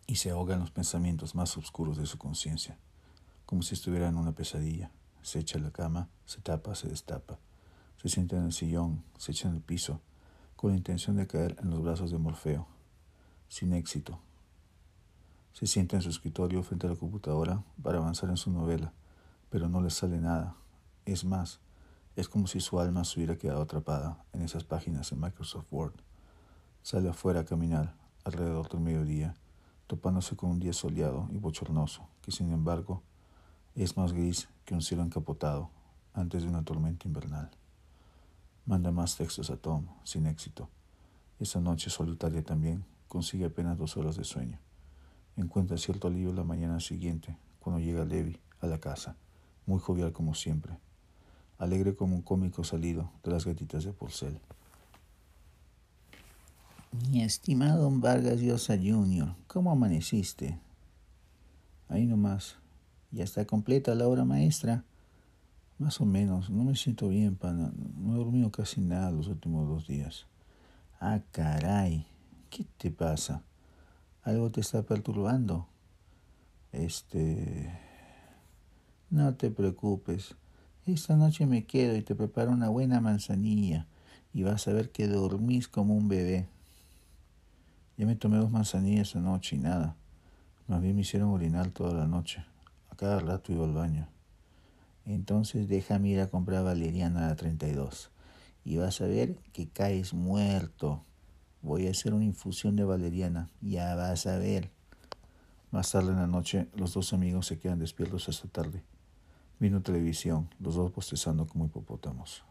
Y 0.07 0.15
se 0.15 0.29
ahoga 0.29 0.53
en 0.53 0.61
los 0.61 0.71
pensamientos 0.71 1.35
más 1.35 1.57
oscuros 1.57 1.97
de 1.97 2.05
su 2.05 2.17
conciencia, 2.17 2.77
como 3.45 3.63
si 3.63 3.73
estuviera 3.73 4.07
en 4.07 4.15
una 4.15 4.31
pesadilla. 4.31 4.91
Se 5.23 5.39
echa 5.39 5.59
a 5.59 5.61
la 5.61 5.71
cama, 5.71 6.07
se 6.25 6.39
tapa, 6.39 6.73
se 6.73 6.87
destapa. 6.87 7.37
Se 8.01 8.07
sienta 8.07 8.37
en 8.37 8.45
el 8.45 8.53
sillón, 8.53 9.03
se 9.17 9.33
echa 9.33 9.49
en 9.49 9.55
el 9.55 9.61
piso, 9.61 9.99
con 10.55 10.71
la 10.71 10.77
intención 10.77 11.17
de 11.17 11.27
caer 11.27 11.57
en 11.61 11.69
los 11.69 11.83
brazos 11.83 12.11
de 12.11 12.17
Morfeo, 12.17 12.65
sin 13.49 13.73
éxito. 13.73 14.21
Se 15.51 15.67
sienta 15.67 15.97
en 15.97 16.01
su 16.01 16.11
escritorio 16.11 16.63
frente 16.63 16.87
a 16.87 16.91
la 16.91 16.95
computadora 16.95 17.61
para 17.83 17.97
avanzar 17.97 18.29
en 18.29 18.37
su 18.37 18.49
novela 18.51 18.93
pero 19.55 19.69
no 19.69 19.79
le 19.79 19.89
sale 19.89 20.19
nada. 20.19 20.57
Es 21.05 21.23
más, 21.23 21.61
es 22.17 22.27
como 22.27 22.45
si 22.45 22.59
su 22.59 22.77
alma 22.77 23.05
se 23.05 23.17
hubiera 23.17 23.37
quedado 23.37 23.61
atrapada 23.61 24.21
en 24.33 24.41
esas 24.41 24.65
páginas 24.65 25.13
en 25.13 25.21
Microsoft 25.21 25.67
Word. 25.71 25.93
Sale 26.81 27.07
afuera 27.07 27.39
a 27.39 27.45
caminar 27.45 27.95
alrededor 28.25 28.67
del 28.67 28.81
mediodía, 28.81 29.33
topándose 29.87 30.35
con 30.35 30.49
un 30.49 30.59
día 30.59 30.73
soleado 30.73 31.29
y 31.31 31.37
bochornoso, 31.37 32.05
que 32.21 32.33
sin 32.33 32.51
embargo 32.51 33.01
es 33.75 33.95
más 33.95 34.11
gris 34.11 34.49
que 34.65 34.73
un 34.73 34.81
cielo 34.81 35.03
encapotado 35.03 35.69
antes 36.13 36.43
de 36.43 36.49
una 36.49 36.65
tormenta 36.65 37.07
invernal. 37.07 37.49
Manda 38.65 38.91
más 38.91 39.15
textos 39.15 39.49
a 39.51 39.55
Tom, 39.55 39.87
sin 40.03 40.25
éxito. 40.25 40.67
Esa 41.39 41.61
noche 41.61 41.89
solitaria 41.89 42.43
también 42.43 42.83
consigue 43.07 43.45
apenas 43.45 43.77
dos 43.77 43.95
horas 43.95 44.17
de 44.17 44.25
sueño. 44.25 44.59
Encuentra 45.37 45.77
cierto 45.77 46.09
alivio 46.09 46.33
la 46.33 46.43
mañana 46.43 46.81
siguiente, 46.81 47.37
cuando 47.61 47.79
llega 47.79 48.03
Levi 48.03 48.37
a 48.59 48.67
la 48.67 48.79
casa 48.79 49.15
muy 49.65 49.79
jovial 49.79 50.13
como 50.13 50.35
siempre, 50.35 50.77
alegre 51.57 51.95
como 51.95 52.15
un 52.15 52.21
cómico 52.21 52.63
salido 52.63 53.11
de 53.23 53.31
las 53.31 53.45
gatitas 53.45 53.83
de 53.83 53.93
porcel. 53.93 54.39
Mi 57.09 57.23
estimado 57.23 57.91
Vargas 57.91 58.39
Llosa 58.39 58.77
Jr., 58.77 59.35
¿cómo 59.47 59.71
amaneciste? 59.71 60.59
Ahí 61.89 62.05
nomás. 62.05 62.57
¿Ya 63.11 63.23
está 63.23 63.45
completa 63.45 63.95
la 63.95 64.07
obra 64.07 64.25
maestra? 64.25 64.83
Más 65.77 65.99
o 65.99 66.05
menos. 66.05 66.49
No 66.49 66.63
me 66.63 66.75
siento 66.75 67.09
bien, 67.09 67.35
pana. 67.35 67.71
No 67.97 68.15
he 68.15 68.17
dormido 68.17 68.51
casi 68.51 68.81
nada 68.81 69.11
los 69.11 69.27
últimos 69.27 69.67
dos 69.67 69.87
días. 69.87 70.25
Ah, 70.99 71.19
caray. 71.31 72.07
¿Qué 72.49 72.65
te 72.77 72.91
pasa? 72.91 73.43
¿Algo 74.23 74.49
te 74.49 74.61
está 74.61 74.83
perturbando? 74.83 75.67
Este... 76.71 77.84
No 79.15 79.33
te 79.33 79.49
preocupes. 79.49 80.35
Esta 80.85 81.15
noche 81.15 81.45
me 81.45 81.65
quedo 81.65 81.95
y 81.95 82.01
te 82.01 82.15
preparo 82.15 82.51
una 82.51 82.67
buena 82.67 82.99
manzanilla 82.99 83.87
y 84.33 84.43
vas 84.43 84.67
a 84.67 84.73
ver 84.73 84.91
que 84.91 85.07
dormís 85.07 85.69
como 85.69 85.95
un 85.95 86.09
bebé. 86.09 86.49
Ya 87.95 88.05
me 88.05 88.17
tomé 88.17 88.35
dos 88.35 88.51
manzanillas 88.51 89.15
anoche 89.15 89.55
y 89.55 89.59
nada. 89.59 89.95
Más 90.67 90.81
bien 90.81 90.95
me 90.95 91.03
hicieron 91.03 91.29
orinar 91.29 91.69
toda 91.69 91.93
la 91.93 92.07
noche. 92.07 92.43
A 92.89 92.97
cada 92.97 93.19
rato 93.19 93.53
iba 93.53 93.63
al 93.63 93.71
baño. 93.71 94.09
Entonces 95.05 95.69
déjame 95.69 96.09
ir 96.09 96.19
a 96.19 96.27
comprar 96.27 96.65
valeriana 96.65 97.23
a 97.23 97.29
la 97.29 97.35
32 97.37 98.11
y 98.65 98.75
vas 98.75 98.99
a 98.99 99.05
ver 99.05 99.37
que 99.53 99.69
caes 99.69 100.13
muerto. 100.13 101.05
Voy 101.61 101.87
a 101.87 101.91
hacer 101.91 102.13
una 102.13 102.25
infusión 102.25 102.75
de 102.75 102.83
valeriana. 102.83 103.49
Ya 103.61 103.95
vas 103.95 104.27
a 104.27 104.37
ver. 104.37 104.71
Más 105.71 105.89
tarde 105.89 106.11
en 106.11 106.17
la 106.17 106.27
noche, 106.27 106.67
los 106.75 106.93
dos 106.93 107.13
amigos 107.13 107.47
se 107.47 107.59
quedan 107.59 107.79
despiertos 107.79 108.27
hasta 108.27 108.49
tarde. 108.49 108.83
Vino 109.65 109.81
televisión, 109.81 110.47
los 110.59 110.75
dos 110.75 110.91
postezando 110.91 111.47
como 111.47 111.65
hipopótamos. 111.65 112.43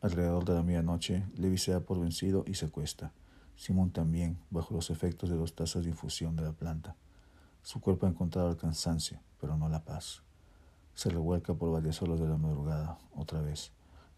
Alrededor 0.00 0.44
de 0.44 0.54
la 0.54 0.64
medianoche, 0.64 1.24
Levi 1.36 1.56
se 1.56 1.70
da 1.70 1.78
por 1.78 2.00
vencido 2.00 2.42
y 2.48 2.54
se 2.54 2.66
acuesta. 2.66 3.12
Simón 3.54 3.92
también, 3.92 4.36
bajo 4.50 4.74
los 4.74 4.90
efectos 4.90 5.30
de 5.30 5.36
dos 5.36 5.54
tazas 5.54 5.84
de 5.84 5.90
infusión 5.90 6.34
de 6.34 6.42
la 6.42 6.50
planta. 6.50 6.96
Su 7.62 7.80
cuerpo 7.80 8.06
ha 8.06 8.08
encontrado 8.08 8.50
el 8.50 8.56
cansancio, 8.56 9.20
pero 9.40 9.56
no 9.56 9.68
la 9.68 9.84
paz. 9.84 10.24
Se 10.94 11.10
revuelca 11.10 11.54
por 11.54 11.70
varias 11.70 12.02
horas 12.02 12.18
de 12.18 12.26
la 12.26 12.38
madrugada, 12.38 12.98
otra 13.14 13.40
vez, 13.40 13.70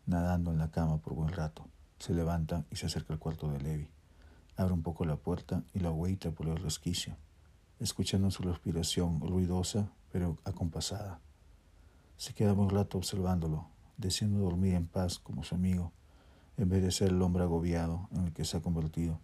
nadando 0.07 0.51
en 0.51 0.57
la 0.57 0.71
cama 0.71 0.97
por 0.97 1.13
buen 1.13 1.29
rato. 1.29 1.67
Se 1.99 2.15
levanta 2.15 2.65
y 2.71 2.77
se 2.77 2.87
acerca 2.87 3.13
al 3.13 3.19
cuarto 3.19 3.53
de 3.53 3.61
Levi. 3.61 3.91
Abre 4.57 4.73
un 4.73 4.83
poco 4.83 5.05
la 5.05 5.17
puerta 5.17 5.63
y 5.75 5.81
la 5.81 5.89
agüita 5.89 6.31
por 6.31 6.49
el 6.49 6.57
resquicio, 6.57 7.19
escuchando 7.79 8.31
su 8.31 8.45
respiración 8.45 9.21
ruidosa 9.21 9.93
pero 10.11 10.39
acompasada. 10.47 11.21
Se 12.19 12.35
queda 12.35 12.53
un 12.53 12.69
rato 12.69 12.99
observándolo, 12.99 13.69
deseando 13.97 14.41
dormir 14.41 14.75
en 14.75 14.89
paz 14.89 15.21
como 15.21 15.45
su 15.45 15.55
amigo, 15.55 15.93
en 16.57 16.69
vez 16.69 16.83
de 16.83 16.91
ser 16.91 17.11
el 17.11 17.23
hombre 17.23 17.45
agobiado 17.45 18.09
en 18.11 18.25
el 18.25 18.33
que 18.33 18.45
se 18.45 18.57
ha 18.57 18.61
convertido, 18.61 19.21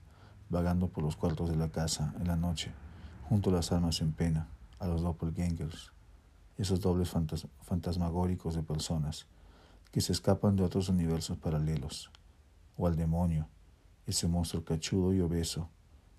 vagando 0.49 0.87
por 0.87 1.03
los 1.03 1.17
cuartos 1.17 1.51
de 1.51 1.57
la 1.57 1.71
casa 1.71 2.15
en 2.21 2.29
la 2.29 2.37
noche, 2.37 2.71
junto 3.29 3.51
a 3.51 3.55
las 3.55 3.73
almas 3.73 4.01
en 4.01 4.13
pena, 4.13 4.47
a 4.79 4.87
los 4.87 5.03
doppelgangers, 5.03 5.91
esos 6.57 6.81
dobles 6.81 7.13
fantasmagóricos 7.63 8.55
de 8.55 8.63
personas 8.63 9.27
que 9.91 10.01
se 10.01 10.13
escapan 10.13 10.55
de 10.55 10.63
otros 10.63 10.89
universos 10.89 11.37
paralelos, 11.37 12.13
o 12.77 12.87
al 12.87 12.95
demonio, 12.95 13.49
ese 14.07 14.29
monstruo 14.29 14.63
cachudo 14.63 15.13
y 15.13 15.21
obeso, 15.21 15.69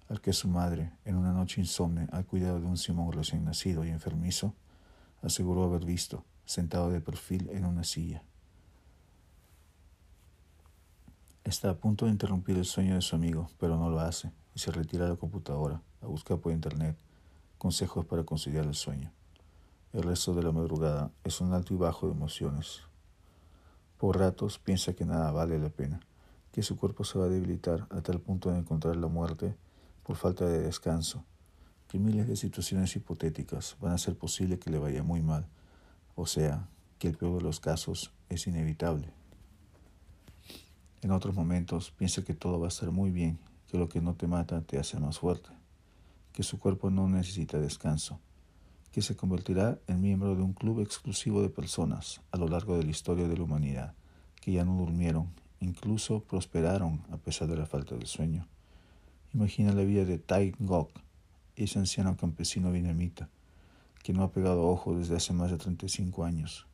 al 0.09 0.19
que 0.19 0.33
su 0.33 0.49
madre, 0.49 0.91
en 1.05 1.15
una 1.15 1.31
noche 1.31 1.61
insomne 1.61 2.09
al 2.11 2.25
cuidado 2.25 2.59
de 2.59 2.65
un 2.65 2.75
Simón 2.75 3.13
recién 3.13 3.45
nacido 3.45 3.85
y 3.85 3.91
enfermizo, 3.91 4.53
aseguró 5.21 5.63
haber 5.63 5.85
visto 5.85 6.25
sentado 6.45 6.91
de 6.91 7.01
perfil 7.01 7.49
en 7.51 7.65
una 7.65 7.83
silla. 7.83 8.23
Está 11.43 11.69
a 11.69 11.77
punto 11.77 12.05
de 12.05 12.11
interrumpir 12.11 12.57
el 12.57 12.65
sueño 12.65 12.95
de 12.95 13.01
su 13.01 13.15
amigo, 13.15 13.49
pero 13.59 13.77
no 13.77 13.89
lo 13.89 13.99
hace 13.99 14.31
y 14.55 14.59
se 14.59 14.71
retira 14.71 15.05
a 15.05 15.09
la 15.09 15.15
computadora 15.15 15.81
a 16.01 16.07
buscar 16.07 16.39
por 16.39 16.51
internet 16.51 16.97
consejos 17.57 18.05
para 18.05 18.23
conciliar 18.23 18.65
el 18.65 18.75
sueño. 18.75 19.11
El 19.93 20.03
resto 20.03 20.33
de 20.33 20.43
la 20.43 20.51
madrugada 20.51 21.11
es 21.23 21.41
un 21.41 21.53
alto 21.53 21.73
y 21.73 21.77
bajo 21.77 22.07
de 22.07 22.13
emociones. 22.13 22.81
Por 23.97 24.19
ratos 24.19 24.59
piensa 24.59 24.93
que 24.93 25.05
nada 25.05 25.31
vale 25.31 25.57
la 25.59 25.69
pena, 25.69 25.99
que 26.51 26.63
su 26.63 26.77
cuerpo 26.77 27.03
se 27.03 27.17
va 27.17 27.25
a 27.25 27.29
debilitar 27.29 27.87
a 27.89 28.01
tal 28.01 28.19
punto 28.19 28.51
de 28.51 28.57
encontrar 28.57 28.95
la 28.97 29.07
muerte 29.07 29.55
por 30.03 30.15
falta 30.15 30.45
de 30.45 30.61
descanso, 30.61 31.23
que 31.87 31.99
miles 31.99 32.27
de 32.27 32.35
situaciones 32.35 32.95
hipotéticas 32.95 33.77
van 33.79 33.93
a 33.93 33.95
hacer 33.95 34.17
posible 34.17 34.59
que 34.59 34.69
le 34.69 34.79
vaya 34.79 35.03
muy 35.03 35.21
mal 35.21 35.47
o 36.15 36.25
sea, 36.25 36.67
que 36.97 37.09
el 37.09 37.17
peor 37.17 37.37
de 37.37 37.43
los 37.43 37.59
casos 37.59 38.11
es 38.29 38.47
inevitable. 38.47 39.09
En 41.01 41.11
otros 41.11 41.35
momentos 41.35 41.91
piensa 41.91 42.23
que 42.23 42.33
todo 42.33 42.59
va 42.59 42.67
a 42.67 42.69
estar 42.69 42.91
muy 42.91 43.11
bien, 43.11 43.37
que 43.67 43.77
lo 43.77 43.89
que 43.89 44.01
no 44.01 44.15
te 44.15 44.27
mata 44.27 44.61
te 44.61 44.79
hace 44.79 44.99
más 44.99 45.19
fuerte, 45.19 45.49
que 46.33 46.43
su 46.43 46.57
cuerpo 46.57 46.89
no 46.89 47.07
necesita 47.07 47.59
descanso, 47.59 48.19
que 48.91 49.01
se 49.01 49.15
convertirá 49.15 49.77
en 49.87 50.01
miembro 50.01 50.35
de 50.35 50.41
un 50.41 50.53
club 50.53 50.79
exclusivo 50.79 51.41
de 51.41 51.49
personas 51.49 52.21
a 52.31 52.37
lo 52.37 52.47
largo 52.47 52.77
de 52.77 52.85
la 52.85 52.91
historia 52.91 53.27
de 53.27 53.37
la 53.37 53.43
humanidad, 53.43 53.93
que 54.41 54.53
ya 54.53 54.63
no 54.63 54.77
durmieron, 54.77 55.29
incluso 55.59 56.21
prosperaron 56.23 57.01
a 57.11 57.17
pesar 57.17 57.49
de 57.49 57.57
la 57.57 57.65
falta 57.65 57.95
de 57.95 58.05
sueño. 58.05 58.47
Imagina 59.33 59.73
la 59.73 59.83
vida 59.83 60.05
de 60.05 60.17
Tai 60.17 60.55
Ngok, 60.61 60.91
ese 61.55 61.77
anciano 61.77 62.15
campesino 62.15 62.71
vietnamita, 62.71 63.29
que 64.05 64.13
no 64.13 64.21
ha 64.21 64.31
pegado 64.31 64.69
ojo 64.69 64.95
desde 64.95 65.15
hace 65.15 65.33
más 65.33 65.49
de 65.49 65.57
35 65.57 66.25
años, 66.25 66.67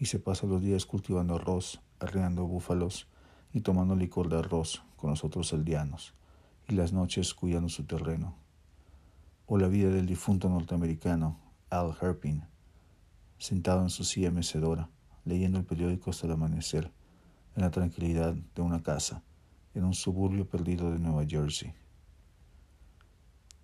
y 0.00 0.06
se 0.06 0.18
pasa 0.18 0.48
los 0.48 0.60
días 0.60 0.84
cultivando 0.84 1.36
arroz, 1.36 1.80
arreando 2.00 2.44
búfalos 2.44 3.06
y 3.52 3.60
tomando 3.60 3.94
licor 3.94 4.28
de 4.28 4.40
arroz 4.40 4.82
con 4.96 5.10
los 5.10 5.22
otros 5.22 5.52
aldeanos, 5.52 6.12
y 6.68 6.74
las 6.74 6.92
noches 6.92 7.34
cuidando 7.34 7.68
su 7.68 7.84
terreno. 7.84 8.34
O 9.46 9.58
la 9.58 9.68
vida 9.68 9.90
del 9.90 10.06
difunto 10.06 10.48
norteamericano 10.48 11.38
Al 11.70 11.94
Herpin, 12.00 12.46
sentado 13.38 13.82
en 13.82 13.90
su 13.90 14.02
silla 14.02 14.32
mecedora, 14.32 14.90
leyendo 15.24 15.60
el 15.60 15.64
periódico 15.64 16.10
hasta 16.10 16.26
el 16.26 16.32
amanecer, 16.32 16.90
en 17.54 17.62
la 17.62 17.70
tranquilidad 17.70 18.34
de 18.34 18.60
una 18.60 18.82
casa, 18.82 19.22
en 19.72 19.84
un 19.84 19.94
suburbio 19.94 20.48
perdido 20.48 20.90
de 20.90 20.98
Nueva 20.98 21.24
Jersey. 21.28 21.74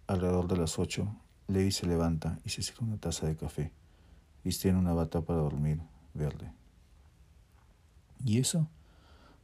Alrededor 0.07 0.47
de 0.47 0.57
las 0.57 0.79
ocho, 0.79 1.17
Levi 1.49 1.73
se 1.73 1.87
levanta 1.87 2.39
y 2.45 2.51
se 2.51 2.63
sirve 2.63 2.85
una 2.85 2.99
taza 2.99 3.27
de 3.27 3.37
café. 3.37 3.73
Vistiendo 4.45 4.79
una 4.79 4.93
bata 4.93 5.23
para 5.23 5.41
dormir, 5.41 5.81
verde. 6.13 6.53
¿Y 8.25 8.39
eso? 8.39 8.69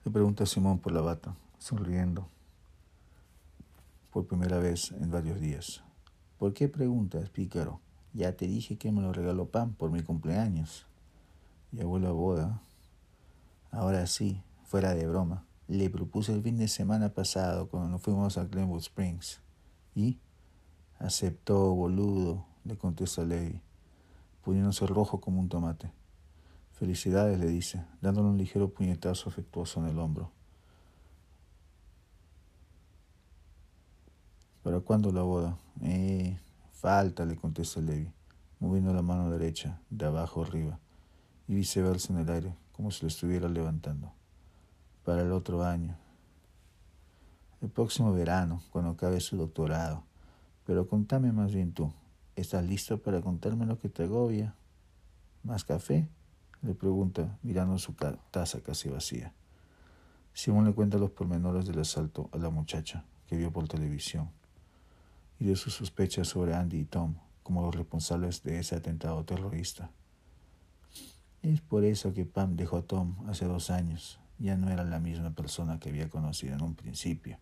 Le 0.04 0.10
pregunta 0.10 0.44
Simón 0.44 0.78
por 0.78 0.92
la 0.92 1.00
bata, 1.00 1.34
sonriendo. 1.58 2.28
Por 4.12 4.26
primera 4.26 4.58
vez 4.58 4.92
en 4.92 5.10
varios 5.10 5.40
días. 5.40 5.82
¿Por 6.38 6.52
qué 6.52 6.68
preguntas, 6.68 7.30
pícaro? 7.30 7.80
Ya 8.12 8.36
te 8.36 8.46
dije 8.46 8.76
que 8.76 8.92
me 8.92 9.00
lo 9.00 9.12
regaló 9.14 9.46
Pam 9.46 9.72
por 9.72 9.90
mi 9.90 10.02
cumpleaños. 10.02 10.86
Y 11.72 11.80
abuela 11.80 12.12
boda. 12.12 12.60
Ahora 13.70 14.06
sí, 14.06 14.42
fuera 14.64 14.94
de 14.94 15.08
broma. 15.08 15.44
Le 15.68 15.88
propuse 15.88 16.34
el 16.34 16.42
fin 16.42 16.58
de 16.58 16.68
semana 16.68 17.14
pasado 17.14 17.68
cuando 17.68 17.88
nos 17.88 18.02
fuimos 18.02 18.36
a 18.36 18.44
Glenwood 18.44 18.82
Springs. 18.82 19.40
¿Y? 19.94 20.18
Aceptó, 20.98 21.74
boludo, 21.74 22.46
le 22.64 22.76
contesta 22.76 23.24
Levi, 23.24 23.60
poniéndose 24.42 24.86
rojo 24.86 25.20
como 25.20 25.40
un 25.40 25.48
tomate. 25.48 25.90
Felicidades, 26.72 27.38
le 27.38 27.46
dice, 27.46 27.84
dándole 28.00 28.28
un 28.28 28.38
ligero 28.38 28.68
puñetazo 28.68 29.28
afectuoso 29.28 29.80
en 29.80 29.86
el 29.86 29.98
hombro. 29.98 30.30
¿Para 34.62 34.80
cuándo 34.80 35.12
la 35.12 35.22
boda? 35.22 35.58
Eh, 35.82 36.38
falta, 36.72 37.26
le 37.26 37.36
contesta 37.36 37.80
Levi, 37.80 38.10
moviendo 38.60 38.94
la 38.94 39.02
mano 39.02 39.30
derecha, 39.30 39.78
de 39.90 40.06
abajo 40.06 40.42
arriba, 40.42 40.78
y 41.46 41.54
viceversa 41.54 42.12
en 42.12 42.20
el 42.20 42.30
aire, 42.30 42.56
como 42.72 42.90
si 42.90 43.02
lo 43.02 43.08
estuviera 43.08 43.48
levantando. 43.48 44.10
Para 45.04 45.22
el 45.22 45.32
otro 45.32 45.62
año. 45.62 45.96
El 47.60 47.68
próximo 47.68 48.12
verano, 48.12 48.62
cuando 48.70 48.90
acabe 48.90 49.20
su 49.20 49.36
doctorado. 49.36 50.02
Pero 50.64 50.88
contame 50.88 51.32
más 51.32 51.52
bien 51.52 51.72
tú. 51.72 51.92
¿Estás 52.36 52.64
listo 52.64 53.00
para 53.00 53.20
contarme 53.20 53.66
lo 53.66 53.78
que 53.78 53.88
te 53.88 54.04
agobia? 54.04 54.54
¿Más 55.42 55.64
café? 55.64 56.08
le 56.62 56.74
pregunta, 56.74 57.38
mirando 57.42 57.78
su 57.78 57.92
taza 58.30 58.60
casi 58.60 58.88
vacía. 58.88 59.34
Simón 60.32 60.64
le 60.64 60.72
cuenta 60.72 60.96
los 60.96 61.10
pormenores 61.10 61.66
del 61.66 61.78
asalto 61.78 62.30
a 62.32 62.38
la 62.38 62.48
muchacha 62.48 63.04
que 63.26 63.36
vio 63.36 63.52
por 63.52 63.68
televisión 63.68 64.30
y 65.38 65.44
de 65.44 65.56
sus 65.56 65.74
sospechas 65.74 66.28
sobre 66.28 66.54
Andy 66.54 66.80
y 66.80 66.84
Tom 66.84 67.16
como 67.42 67.62
los 67.62 67.74
responsables 67.74 68.42
de 68.42 68.58
ese 68.58 68.74
atentado 68.74 69.24
terrorista. 69.24 69.90
Es 71.42 71.60
por 71.60 71.84
eso 71.84 72.14
que 72.14 72.24
Pam 72.24 72.56
dejó 72.56 72.78
a 72.78 72.82
Tom 72.82 73.16
hace 73.28 73.44
dos 73.44 73.70
años. 73.70 74.18
Ya 74.38 74.56
no 74.56 74.70
era 74.70 74.82
la 74.82 74.98
misma 74.98 75.30
persona 75.30 75.78
que 75.78 75.90
había 75.90 76.08
conocido 76.08 76.54
en 76.54 76.62
un 76.62 76.74
principio. 76.74 77.38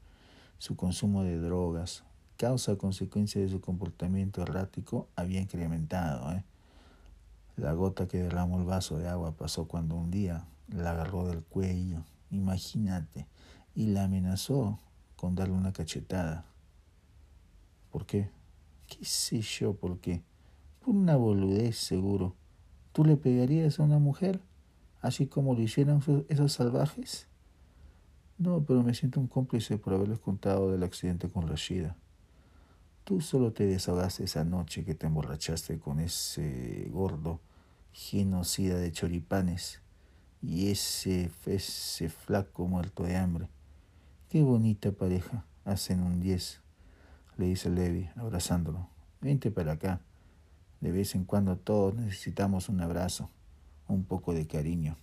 Su 0.58 0.74
consumo 0.74 1.22
de 1.22 1.38
drogas, 1.38 2.02
causa 2.42 2.74
consecuencia 2.74 3.40
de 3.40 3.48
su 3.48 3.60
comportamiento 3.60 4.42
errático, 4.42 5.06
había 5.14 5.40
incrementado. 5.40 6.32
¿eh? 6.32 6.42
La 7.56 7.72
gota 7.72 8.08
que 8.08 8.18
derramó 8.18 8.58
el 8.58 8.64
vaso 8.64 8.98
de 8.98 9.06
agua 9.08 9.36
pasó 9.36 9.68
cuando 9.68 9.94
un 9.94 10.10
día 10.10 10.44
la 10.66 10.90
agarró 10.90 11.24
del 11.28 11.44
cuello, 11.44 12.02
imagínate, 12.32 13.28
y 13.76 13.86
la 13.86 14.02
amenazó 14.02 14.80
con 15.14 15.36
darle 15.36 15.54
una 15.54 15.72
cachetada. 15.72 16.44
¿Por 17.92 18.06
qué? 18.06 18.28
¿Qué 18.88 19.04
sé 19.04 19.40
yo 19.40 19.74
por 19.74 20.00
qué? 20.00 20.20
Por 20.80 20.96
una 20.96 21.14
boludez, 21.14 21.78
seguro. 21.78 22.34
¿Tú 22.90 23.04
le 23.04 23.16
pegarías 23.16 23.78
a 23.78 23.84
una 23.84 24.00
mujer? 24.00 24.40
Así 25.00 25.28
como 25.28 25.54
lo 25.54 25.62
hicieron 25.62 26.02
esos 26.28 26.52
salvajes. 26.54 27.28
No, 28.36 28.64
pero 28.64 28.82
me 28.82 28.94
siento 28.94 29.20
un 29.20 29.28
cómplice 29.28 29.78
por 29.78 29.94
haberles 29.94 30.18
contado 30.18 30.72
del 30.72 30.82
accidente 30.82 31.28
con 31.28 31.46
Rashida. 31.46 31.96
Tú 33.04 33.20
solo 33.20 33.52
te 33.52 33.66
desahogaste 33.66 34.24
esa 34.24 34.44
noche 34.44 34.84
que 34.84 34.94
te 34.94 35.08
emborrachaste 35.08 35.80
con 35.80 35.98
ese 35.98 36.88
gordo 36.92 37.40
genocida 37.92 38.76
de 38.76 38.92
choripanes 38.92 39.80
y 40.40 40.70
ese, 40.70 41.30
ese 41.46 42.08
flaco 42.08 42.66
muerto 42.68 43.02
de 43.02 43.16
hambre. 43.16 43.48
Qué 44.28 44.42
bonita 44.42 44.92
pareja, 44.92 45.44
hacen 45.64 46.00
un 46.00 46.20
diez, 46.20 46.60
le 47.36 47.46
dice 47.46 47.70
Levi, 47.70 48.08
abrazándolo. 48.14 48.88
Vente 49.20 49.50
para 49.50 49.72
acá. 49.72 50.00
De 50.80 50.92
vez 50.92 51.14
en 51.16 51.24
cuando 51.24 51.56
todos 51.56 51.94
necesitamos 51.94 52.68
un 52.68 52.80
abrazo, 52.80 53.30
un 53.88 54.04
poco 54.04 54.32
de 54.32 54.46
cariño. 54.46 54.96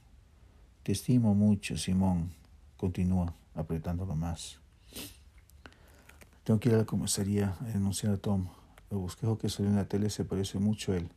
Te 0.84 0.94
estimo 0.94 1.36
mucho, 1.36 1.78
Simón, 1.78 2.32
continúa 2.78 3.36
apretándolo 3.54 4.16
más. 4.16 4.62
Tengo 6.50 6.60
que 6.60 6.70
ir 6.70 6.74
a 6.74 6.80
la 6.80 6.86
comisaría 6.86 7.56
a 7.60 8.18
Tom. 8.18 8.48
El 8.90 8.98
bosquejo 8.98 9.38
que 9.38 9.50
salió 9.50 9.70
en 9.70 9.76
la 9.76 9.88
tele 9.88 10.10
se 10.10 10.26
parece 10.26 10.58
mucho 10.58 10.94
a 10.94 10.96
él. 10.98 11.12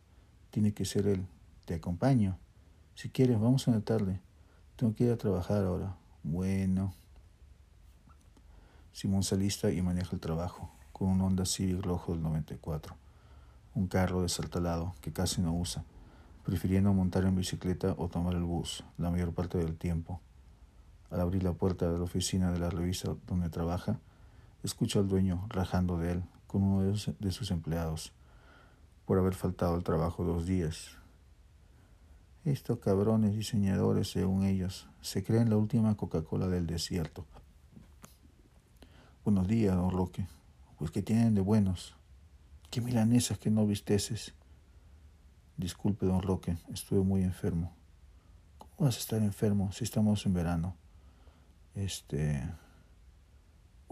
Tiene 0.50 0.74
que 0.74 0.84
ser 0.84 1.06
él. 1.06 1.26
Te 1.64 1.72
acompaño. 1.72 2.36
Si 2.94 3.08
quieres, 3.08 3.40
vamos 3.40 3.66
a 3.66 3.70
la 3.70 3.80
tarde. 3.80 4.20
Tengo 4.76 4.94
que 4.94 5.04
ir 5.04 5.10
a 5.10 5.16
trabajar 5.16 5.64
ahora. 5.64 5.96
Bueno. 6.22 6.92
Simón 8.92 9.22
se 9.22 9.36
alista 9.36 9.70
y 9.70 9.80
maneja 9.80 10.10
el 10.12 10.20
trabajo, 10.20 10.70
con 10.92 11.08
un 11.08 11.22
Honda 11.22 11.46
Civic 11.46 11.82
rojo 11.82 12.12
del 12.12 12.22
94. 12.22 12.94
Un 13.74 13.86
carro 13.86 14.20
desaltalado 14.20 14.94
que 15.00 15.14
casi 15.14 15.40
no 15.40 15.54
usa, 15.56 15.82
prefiriendo 16.44 16.92
montar 16.92 17.24
en 17.24 17.36
bicicleta 17.36 17.94
o 17.96 18.08
tomar 18.08 18.34
el 18.34 18.44
bus 18.44 18.84
la 18.98 19.10
mayor 19.10 19.32
parte 19.32 19.56
del 19.56 19.78
tiempo. 19.78 20.20
Al 21.08 21.22
abrir 21.22 21.42
la 21.42 21.54
puerta 21.54 21.90
de 21.90 21.96
la 21.96 22.04
oficina 22.04 22.52
de 22.52 22.58
la 22.58 22.68
revista 22.68 23.16
donde 23.26 23.48
trabaja, 23.48 23.98
escucha 24.62 24.98
al 24.98 25.08
dueño 25.08 25.46
rajando 25.48 25.98
de 25.98 26.12
él 26.12 26.24
con 26.46 26.62
uno 26.62 26.82
de 26.82 27.32
sus 27.32 27.50
empleados 27.50 28.12
por 29.06 29.18
haber 29.18 29.34
faltado 29.34 29.74
al 29.74 29.82
trabajo 29.82 30.24
dos 30.24 30.46
días. 30.46 30.96
Estos 32.44 32.78
cabrones 32.78 33.36
diseñadores, 33.36 34.10
según 34.10 34.44
ellos, 34.44 34.88
se 35.00 35.22
creen 35.22 35.50
la 35.50 35.56
última 35.56 35.94
Coca-Cola 35.96 36.48
del 36.48 36.66
desierto. 36.66 37.24
Buenos 39.24 39.46
días, 39.46 39.76
don 39.76 39.90
Roque. 39.90 40.26
Pues 40.78 40.90
que 40.90 41.02
tienen 41.02 41.34
de 41.34 41.40
buenos. 41.40 41.94
Qué 42.70 42.80
milanesas 42.80 43.38
que 43.38 43.50
no 43.50 43.66
visteces. 43.66 44.34
Disculpe, 45.56 46.06
don 46.06 46.22
Roque, 46.22 46.56
estuve 46.72 47.04
muy 47.04 47.22
enfermo. 47.22 47.72
¿Cómo 48.58 48.86
vas 48.86 48.96
a 48.96 49.00
estar 49.00 49.22
enfermo 49.22 49.70
si 49.72 49.84
estamos 49.84 50.26
en 50.26 50.34
verano? 50.34 50.74
Este... 51.74 52.42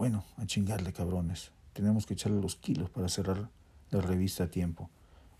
Bueno, 0.01 0.25
a 0.37 0.47
chingarle, 0.47 0.93
cabrones. 0.93 1.51
Tenemos 1.73 2.07
que 2.07 2.15
echarle 2.15 2.41
los 2.41 2.55
kilos 2.55 2.89
para 2.89 3.07
cerrar 3.07 3.51
la 3.91 4.01
revista 4.01 4.45
a 4.45 4.49
tiempo. 4.49 4.89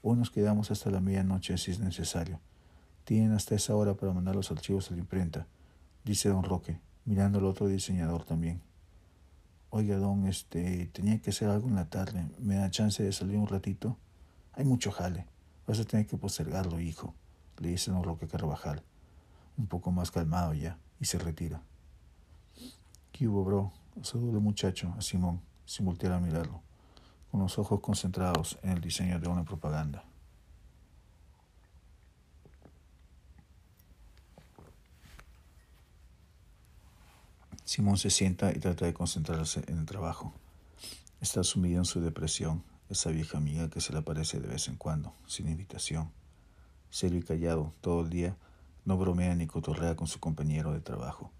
Hoy 0.04 0.18
nos 0.18 0.30
quedamos 0.30 0.70
hasta 0.70 0.92
la 0.92 1.00
medianoche 1.00 1.58
si 1.58 1.72
es 1.72 1.80
necesario. 1.80 2.40
Tienen 3.04 3.32
hasta 3.32 3.56
esa 3.56 3.76
hora 3.76 3.96
para 3.96 4.14
mandar 4.14 4.36
los 4.36 4.52
archivos 4.52 4.92
a 4.92 4.94
la 4.94 5.00
imprenta, 5.00 5.48
dice 6.04 6.30
don 6.30 6.44
Roque, 6.44 6.80
mirando 7.06 7.40
al 7.40 7.46
otro 7.46 7.66
diseñador 7.66 8.24
también. 8.24 8.62
Oiga, 9.72 9.98
don, 9.98 10.28
este, 10.28 10.86
tenía 10.94 11.20
que 11.20 11.32
hacer 11.32 11.50
algo 11.50 11.68
en 11.68 11.74
la 11.74 11.90
tarde. 11.90 12.30
¿Me 12.38 12.54
da 12.54 12.70
chance 12.70 13.02
de 13.02 13.14
salir 13.14 13.38
un 13.38 13.48
ratito? 13.48 13.98
Hay 14.54 14.64
mucho 14.64 14.92
jale. 14.92 15.26
Vas 15.66 15.80
a 15.80 15.86
tener 15.86 16.06
que 16.06 16.18
postergarlo, 16.18 16.80
hijo, 16.80 17.16
le 17.58 17.70
dice 17.70 17.90
don 17.90 18.04
Roque 18.04 18.28
Carvajal, 18.28 18.84
un 19.58 19.66
poco 19.66 19.92
más 19.92 20.12
calmado 20.12 20.54
ya, 20.54 20.78
y 21.00 21.06
se 21.06 21.18
retira. 21.18 21.64
¿Qué 23.12 23.28
hubo, 23.28 23.44
bro? 23.44 23.81
Saludo 24.02 24.38
el 24.38 24.44
muchacho 24.44 24.96
a 24.98 25.02
Simón, 25.02 25.42
sin 25.66 25.86
voltear 25.86 26.14
a 26.14 26.20
mirarlo, 26.20 26.62
con 27.30 27.42
los 27.42 27.60
ojos 27.60 27.82
concentrados 27.82 28.58
en 28.64 28.72
el 28.72 28.82
diseño 28.82 29.20
de 29.20 29.28
una 29.28 29.44
propaganda. 29.44 30.04
Simón 37.64 37.98
se 37.98 38.10
sienta 38.10 38.52
y 38.52 38.60
trata 38.60 38.86
de 38.86 38.94
concentrarse 38.94 39.64
en 39.68 39.78
el 39.78 39.86
trabajo. 39.86 40.34
Está 41.20 41.44
sumido 41.44 41.80
en 41.80 41.86
su 41.86 42.02
depresión, 42.02 42.64
esa 42.90 43.12
vieja 43.12 43.38
amiga 43.38 43.70
que 43.70 43.82
se 43.82 43.94
le 43.94 44.00
aparece 44.00 44.40
de 44.40 44.48
vez 44.48 44.68
en 44.68 44.78
cuando, 44.78 45.14
sin 45.28 45.48
invitación. 45.48 46.12
Serio 46.90 47.20
y 47.20 47.24
callado 47.24 47.72
todo 47.82 48.02
el 48.02 48.10
día, 48.10 48.36
no 48.84 48.98
bromea 48.98 49.36
ni 49.36 49.48
cotorrea 49.48 49.96
con 49.96 50.08
su 50.08 50.20
compañero 50.20 50.74
de 50.74 50.82
trabajo, 50.82 51.32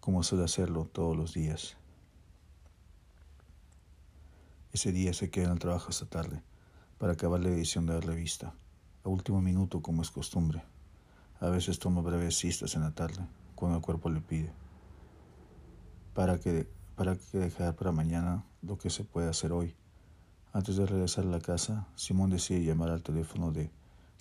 como 0.00 0.22
suele 0.22 0.44
hacerlo 0.44 0.84
todos 0.84 1.16
los 1.16 1.34
días. 1.34 1.76
Ese 4.74 4.90
día 4.90 5.14
se 5.14 5.30
queda 5.30 5.44
en 5.44 5.52
el 5.52 5.60
trabajo 5.60 5.90
hasta 5.90 6.06
tarde 6.06 6.42
para 6.98 7.12
acabar 7.12 7.38
la 7.38 7.48
edición 7.48 7.86
de 7.86 7.94
la 7.94 8.00
revista, 8.00 8.54
a 9.04 9.08
último 9.08 9.40
minuto 9.40 9.80
como 9.82 10.02
es 10.02 10.10
costumbre. 10.10 10.64
A 11.38 11.48
veces 11.48 11.78
toma 11.78 12.00
breves 12.00 12.36
siestas 12.36 12.74
en 12.74 12.82
la 12.82 12.90
tarde, 12.90 13.24
cuando 13.54 13.76
el 13.76 13.84
cuerpo 13.84 14.10
le 14.10 14.20
pide, 14.20 14.52
para 16.12 16.40
que, 16.40 16.68
para 16.96 17.16
que 17.16 17.38
dejar 17.38 17.76
para 17.76 17.92
mañana 17.92 18.44
lo 18.62 18.76
que 18.76 18.90
se 18.90 19.04
puede 19.04 19.28
hacer 19.28 19.52
hoy. 19.52 19.76
Antes 20.52 20.74
de 20.76 20.86
regresar 20.86 21.24
a 21.24 21.28
la 21.28 21.40
casa, 21.40 21.86
Simón 21.94 22.30
decide 22.30 22.64
llamar 22.64 22.90
al 22.90 23.04
teléfono 23.04 23.52
de 23.52 23.70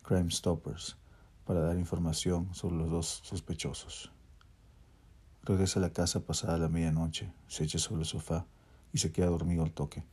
Crime 0.03 0.29
Stoppers 0.29 0.97
para 1.45 1.61
dar 1.61 1.79
información 1.79 2.53
sobre 2.53 2.75
los 2.75 2.91
dos 2.91 3.21
sospechosos. 3.23 4.11
Regresa 5.41 5.79
a 5.79 5.81
la 5.81 5.93
casa 5.93 6.19
pasada 6.27 6.59
la 6.59 6.69
medianoche, 6.69 7.33
se 7.47 7.63
echa 7.63 7.79
sobre 7.79 8.01
el 8.01 8.07
sofá 8.07 8.45
y 8.91 8.99
se 8.99 9.11
queda 9.11 9.25
dormido 9.25 9.63
al 9.63 9.71
toque. 9.71 10.12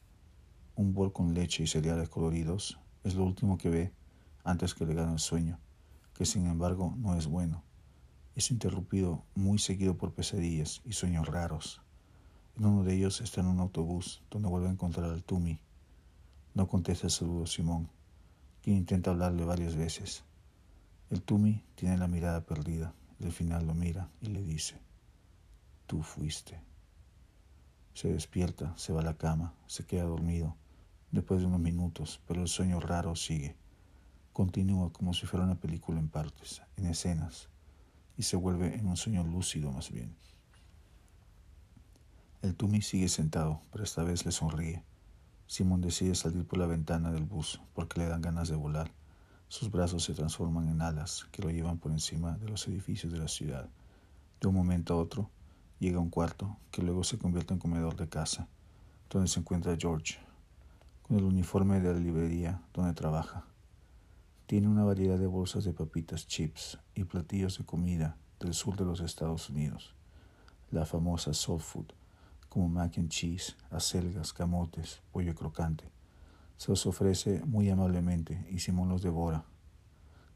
Un 0.81 0.95
bol 0.95 1.13
con 1.13 1.35
leche 1.35 1.63
y 1.63 1.67
cereales 1.67 2.09
coloridos 2.09 2.79
es 3.05 3.15
lo 3.15 3.25
último 3.25 3.59
que 3.59 3.69
ve 3.69 3.93
antes 4.45 4.73
que 4.73 4.87
le 4.87 4.95
gane 4.95 5.13
el 5.13 5.19
sueño, 5.19 5.59
que 6.15 6.25
sin 6.25 6.47
embargo 6.47 6.95
no 6.97 7.15
es 7.17 7.27
bueno. 7.27 7.63
Es 8.35 8.51
interrumpido 8.51 9.23
muy 9.35 9.59
seguido 9.59 9.99
por 9.99 10.15
pesadillas 10.15 10.81
y 10.87 10.95
sueños 10.95 11.29
raros. 11.29 11.83
En 12.57 12.65
uno 12.65 12.83
de 12.83 12.95
ellos 12.95 13.21
está 13.21 13.43
en 13.43 13.49
un 13.49 13.61
autobús 13.61 14.23
donde 14.31 14.49
vuelve 14.49 14.69
a 14.69 14.73
encontrar 14.73 15.11
al 15.11 15.23
Tumi. 15.23 15.61
No 16.55 16.67
contesta 16.67 17.09
el 17.09 17.11
saludo 17.11 17.47
Simón, 17.47 17.91
quien 18.63 18.79
intenta 18.79 19.11
hablarle 19.11 19.45
varias 19.45 19.77
veces. 19.77 20.25
El 21.11 21.21
Tumi 21.21 21.63
tiene 21.75 21.99
la 21.99 22.09
mirada 22.09 22.47
perdida 22.47 22.95
y 23.19 23.25
al 23.25 23.33
final 23.33 23.67
lo 23.67 23.75
mira 23.75 24.09
y 24.23 24.29
le 24.29 24.43
dice, 24.43 24.81
tú 25.87 26.03
fuiste. 26.03 26.59
Se 27.93 28.09
despierta, 28.09 28.73
se 28.79 28.95
va 28.95 29.03
a 29.03 29.05
la 29.05 29.19
cama, 29.19 29.53
se 29.67 29.85
queda 29.85 30.05
dormido 30.05 30.57
después 31.13 31.41
de 31.41 31.47
unos 31.47 31.61
minutos, 31.61 32.21
pero 32.27 32.43
el 32.43 32.49
sueño 32.49 32.81
raro 32.81 33.17
sigue. 33.17 33.57
Continúa 34.33 34.93
como 34.93 35.13
si 35.13 35.27
fuera 35.27 35.45
una 35.45 35.61
película 35.61 35.99
en 35.99 36.09
partes, 36.09 36.63
en 36.77 36.87
escenas, 36.87 37.49
y 38.17 38.23
se 38.23 38.37
vuelve 38.37 38.77
en 38.77 38.87
un 38.87 38.97
sueño 38.97 39.25
lúcido 39.25 39.73
más 39.73 39.91
bien. 39.91 40.15
El 42.43 42.55
Tumi 42.55 42.81
sigue 42.81 43.09
sentado, 43.09 43.61
pero 43.71 43.85
esta 43.85 44.03
vez 44.03 44.25
le 44.25 44.33
sonríe. 44.33 44.83
Simón 45.47 45.81
decide 45.81 46.15
salir 46.15 46.47
por 46.47 46.59
la 46.59 46.67
ventana 46.67 47.11
del 47.11 47.25
bus 47.25 47.61
porque 47.75 48.01
le 48.01 48.07
dan 48.07 48.23
ganas 48.23 48.49
de 48.49 48.57
volar. 48.57 48.93
Sus 49.49 49.71
brazos 49.71 50.05
se 50.05 50.15
transforman 50.15 50.69
en 50.69 50.81
alas 50.81 51.27
que 51.33 51.43
lo 51.43 51.51
llevan 51.51 51.79
por 51.79 51.91
encima 51.91 52.39
de 52.39 52.49
los 52.49 52.69
edificios 52.69 53.13
de 53.13 53.19
la 53.19 53.29
ciudad. 53.29 53.69
De 54.41 54.49
un 54.49 54.55
momento 54.55 54.95
a 54.95 54.99
otro, 54.99 55.29
llega 55.81 55.99
a 55.99 56.03
un 56.03 56.09
cuarto 56.09 56.57
que 56.71 56.83
luego 56.83 57.03
se 57.03 57.19
convierte 57.19 57.53
en 57.53 57.59
comedor 57.59 57.97
de 57.97 58.09
casa, 58.09 58.49
donde 59.11 59.29
se 59.29 59.41
encuentra 59.41 59.77
George, 59.77 60.19
el 61.19 61.25
uniforme 61.25 61.81
de 61.81 61.93
la 61.93 61.99
librería 61.99 62.63
donde 62.73 62.93
trabaja. 62.93 63.45
Tiene 64.47 64.69
una 64.69 64.85
variedad 64.85 65.19
de 65.19 65.27
bolsas 65.27 65.65
de 65.65 65.73
papitas 65.73 66.29
chips 66.29 66.79
y 66.95 67.03
platillos 67.03 67.59
de 67.59 67.65
comida 67.65 68.17
del 68.39 68.55
sur 68.55 68.77
de 68.77 68.85
los 68.85 69.01
Estados 69.01 69.51
Unidos, 69.51 69.95
la 70.71 70.87
famosa 70.87 71.35
soul 71.35 71.61
food, 71.61 71.87
como 72.49 72.69
mac 72.69 72.97
and 72.99 73.09
cheese, 73.09 73.57
acelgas, 73.71 74.33
camotes, 74.33 75.03
pollo 75.11 75.35
crocante. 75.35 75.91
Se 76.57 76.71
los 76.71 76.87
ofrece 76.87 77.43
muy 77.45 77.69
amablemente 77.71 78.47
y 78.49 78.61
Simón 78.61 78.89
los 78.89 79.03
devora. 79.03 79.45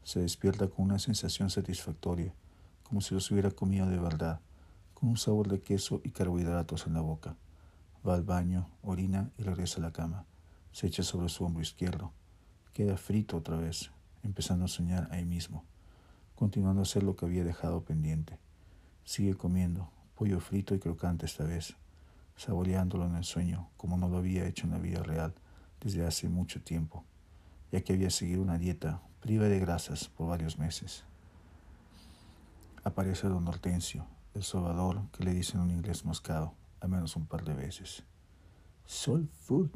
Se 0.03 0.19
despierta 0.19 0.67
con 0.67 0.85
una 0.85 0.99
sensación 0.99 1.49
satisfactoria, 1.49 2.33
como 2.83 2.99
si 2.99 3.13
los 3.13 3.31
hubiera 3.31 3.51
comido 3.51 3.87
de 3.87 3.99
verdad, 3.99 4.41
con 4.93 5.07
un 5.07 5.17
sabor 5.17 5.47
de 5.47 5.61
queso 5.61 6.01
y 6.03 6.09
carbohidratos 6.09 6.85
en 6.85 6.95
la 6.95 7.01
boca. 7.01 7.37
Va 8.05 8.15
al 8.15 8.23
baño, 8.23 8.69
orina 8.81 9.31
y 9.37 9.43
regresa 9.43 9.79
a 9.79 9.83
la 9.83 9.93
cama 9.93 10.25
se 10.75 10.87
echa 10.87 11.03
sobre 11.03 11.29
su 11.29 11.45
hombro 11.45 11.61
izquierdo. 11.61 12.11
Queda 12.73 12.97
frito 12.97 13.37
otra 13.37 13.55
vez, 13.55 13.91
empezando 14.23 14.65
a 14.65 14.67
soñar 14.67 15.07
ahí 15.09 15.23
mismo, 15.23 15.63
continuando 16.35 16.81
a 16.81 16.83
hacer 16.83 17.01
lo 17.01 17.15
que 17.15 17.25
había 17.25 17.45
dejado 17.45 17.85
pendiente. 17.85 18.37
Sigue 19.05 19.35
comiendo, 19.35 19.89
pollo 20.15 20.41
frito 20.41 20.75
y 20.75 20.79
crocante 20.79 21.27
esta 21.27 21.45
vez, 21.45 21.77
saboreándolo 22.35 23.05
en 23.05 23.15
el 23.15 23.23
sueño, 23.23 23.69
como 23.77 23.95
no 23.95 24.09
lo 24.09 24.17
había 24.17 24.45
hecho 24.45 24.65
en 24.65 24.71
la 24.71 24.77
vida 24.77 25.01
real 25.01 25.33
desde 25.79 26.05
hace 26.05 26.27
mucho 26.27 26.61
tiempo, 26.61 27.05
ya 27.71 27.79
que 27.79 27.93
había 27.93 28.09
seguido 28.09 28.41
una 28.41 28.57
dieta 28.57 29.01
priva 29.21 29.45
de 29.45 29.59
grasas 29.61 30.09
por 30.09 30.27
varios 30.27 30.57
meses. 30.57 31.05
Aparece 32.83 33.29
don 33.29 33.47
Hortensio, 33.47 34.07
el 34.33 34.43
sobador 34.43 35.09
que 35.11 35.23
le 35.23 35.33
dice 35.33 35.55
en 35.55 35.63
un 35.63 35.71
inglés 35.71 36.03
moscado, 36.03 36.53
al 36.81 36.89
menos 36.89 37.15
un 37.15 37.27
par 37.27 37.45
de 37.45 37.53
veces. 37.53 38.03
Soul 38.85 39.29
food, 39.45 39.71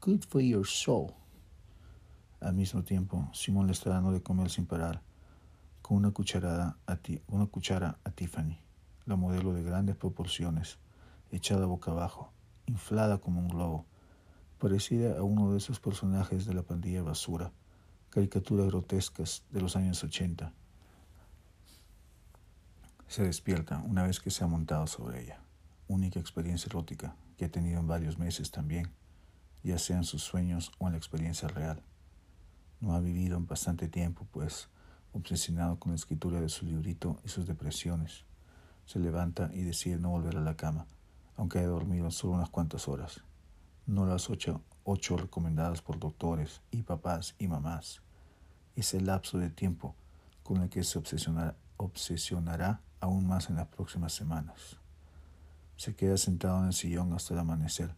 Good 0.00 0.26
for 0.28 0.40
your 0.40 0.64
soul. 0.64 1.12
Al 2.40 2.54
mismo 2.54 2.84
tiempo, 2.84 3.28
Simón 3.32 3.66
le 3.66 3.72
está 3.72 3.90
dando 3.90 4.12
de 4.12 4.22
comer 4.22 4.48
sin 4.48 4.64
parar, 4.64 5.02
con 5.82 5.96
una, 5.96 6.12
cucharada 6.12 6.78
a 6.86 6.94
ti, 6.94 7.20
una 7.26 7.46
cuchara 7.46 7.98
a 8.04 8.12
Tiffany, 8.12 8.60
la 9.06 9.16
modelo 9.16 9.52
de 9.52 9.64
grandes 9.64 9.96
proporciones, 9.96 10.78
echada 11.32 11.66
boca 11.66 11.90
abajo, 11.90 12.30
inflada 12.66 13.18
como 13.18 13.40
un 13.40 13.48
globo, 13.48 13.86
parecida 14.60 15.18
a 15.18 15.24
uno 15.24 15.50
de 15.50 15.58
esos 15.58 15.80
personajes 15.80 16.46
de 16.46 16.54
la 16.54 16.62
pandilla 16.62 17.02
basura, 17.02 17.50
caricaturas 18.10 18.68
grotescas 18.68 19.42
de 19.50 19.60
los 19.60 19.74
años 19.74 20.04
80. 20.04 20.52
Se 23.08 23.24
despierta 23.24 23.82
una 23.84 24.04
vez 24.04 24.20
que 24.20 24.30
se 24.30 24.44
ha 24.44 24.46
montado 24.46 24.86
sobre 24.86 25.24
ella, 25.24 25.40
única 25.88 26.20
experiencia 26.20 26.68
erótica 26.68 27.16
que 27.36 27.46
ha 27.46 27.50
tenido 27.50 27.80
en 27.80 27.88
varios 27.88 28.16
meses 28.16 28.52
también 28.52 28.92
ya 29.62 29.78
sea 29.78 29.96
en 29.96 30.04
sus 30.04 30.22
sueños 30.22 30.72
o 30.78 30.86
en 30.86 30.92
la 30.92 30.98
experiencia 30.98 31.48
real. 31.48 31.82
No 32.80 32.94
ha 32.94 33.00
vivido 33.00 33.36
en 33.36 33.46
bastante 33.46 33.88
tiempo, 33.88 34.26
pues, 34.30 34.68
obsesionado 35.12 35.78
con 35.78 35.92
la 35.92 35.96
escritura 35.96 36.40
de 36.40 36.48
su 36.48 36.64
librito 36.64 37.20
y 37.24 37.28
sus 37.28 37.46
depresiones. 37.46 38.24
Se 38.86 38.98
levanta 38.98 39.50
y 39.52 39.62
decide 39.62 39.98
no 39.98 40.10
volver 40.10 40.36
a 40.36 40.40
la 40.40 40.56
cama, 40.56 40.86
aunque 41.36 41.58
haya 41.58 41.68
dormido 41.68 42.10
solo 42.10 42.34
unas 42.34 42.50
cuantas 42.50 42.88
horas. 42.88 43.22
No 43.86 44.06
las 44.06 44.30
ocho, 44.30 44.62
recomendadas 45.16 45.82
por 45.82 45.98
doctores 45.98 46.60
y 46.70 46.82
papás 46.82 47.34
y 47.38 47.48
mamás. 47.48 48.00
Ese 48.76 49.00
lapso 49.00 49.38
de 49.38 49.50
tiempo 49.50 49.94
con 50.42 50.62
el 50.62 50.68
que 50.68 50.84
se 50.84 50.98
obsesionará 51.76 52.80
aún 53.00 53.26
más 53.26 53.50
en 53.50 53.56
las 53.56 53.66
próximas 53.68 54.12
semanas. 54.12 54.78
Se 55.76 55.94
queda 55.94 56.16
sentado 56.16 56.60
en 56.60 56.66
el 56.66 56.72
sillón 56.72 57.12
hasta 57.12 57.34
el 57.34 57.40
amanecer 57.40 57.94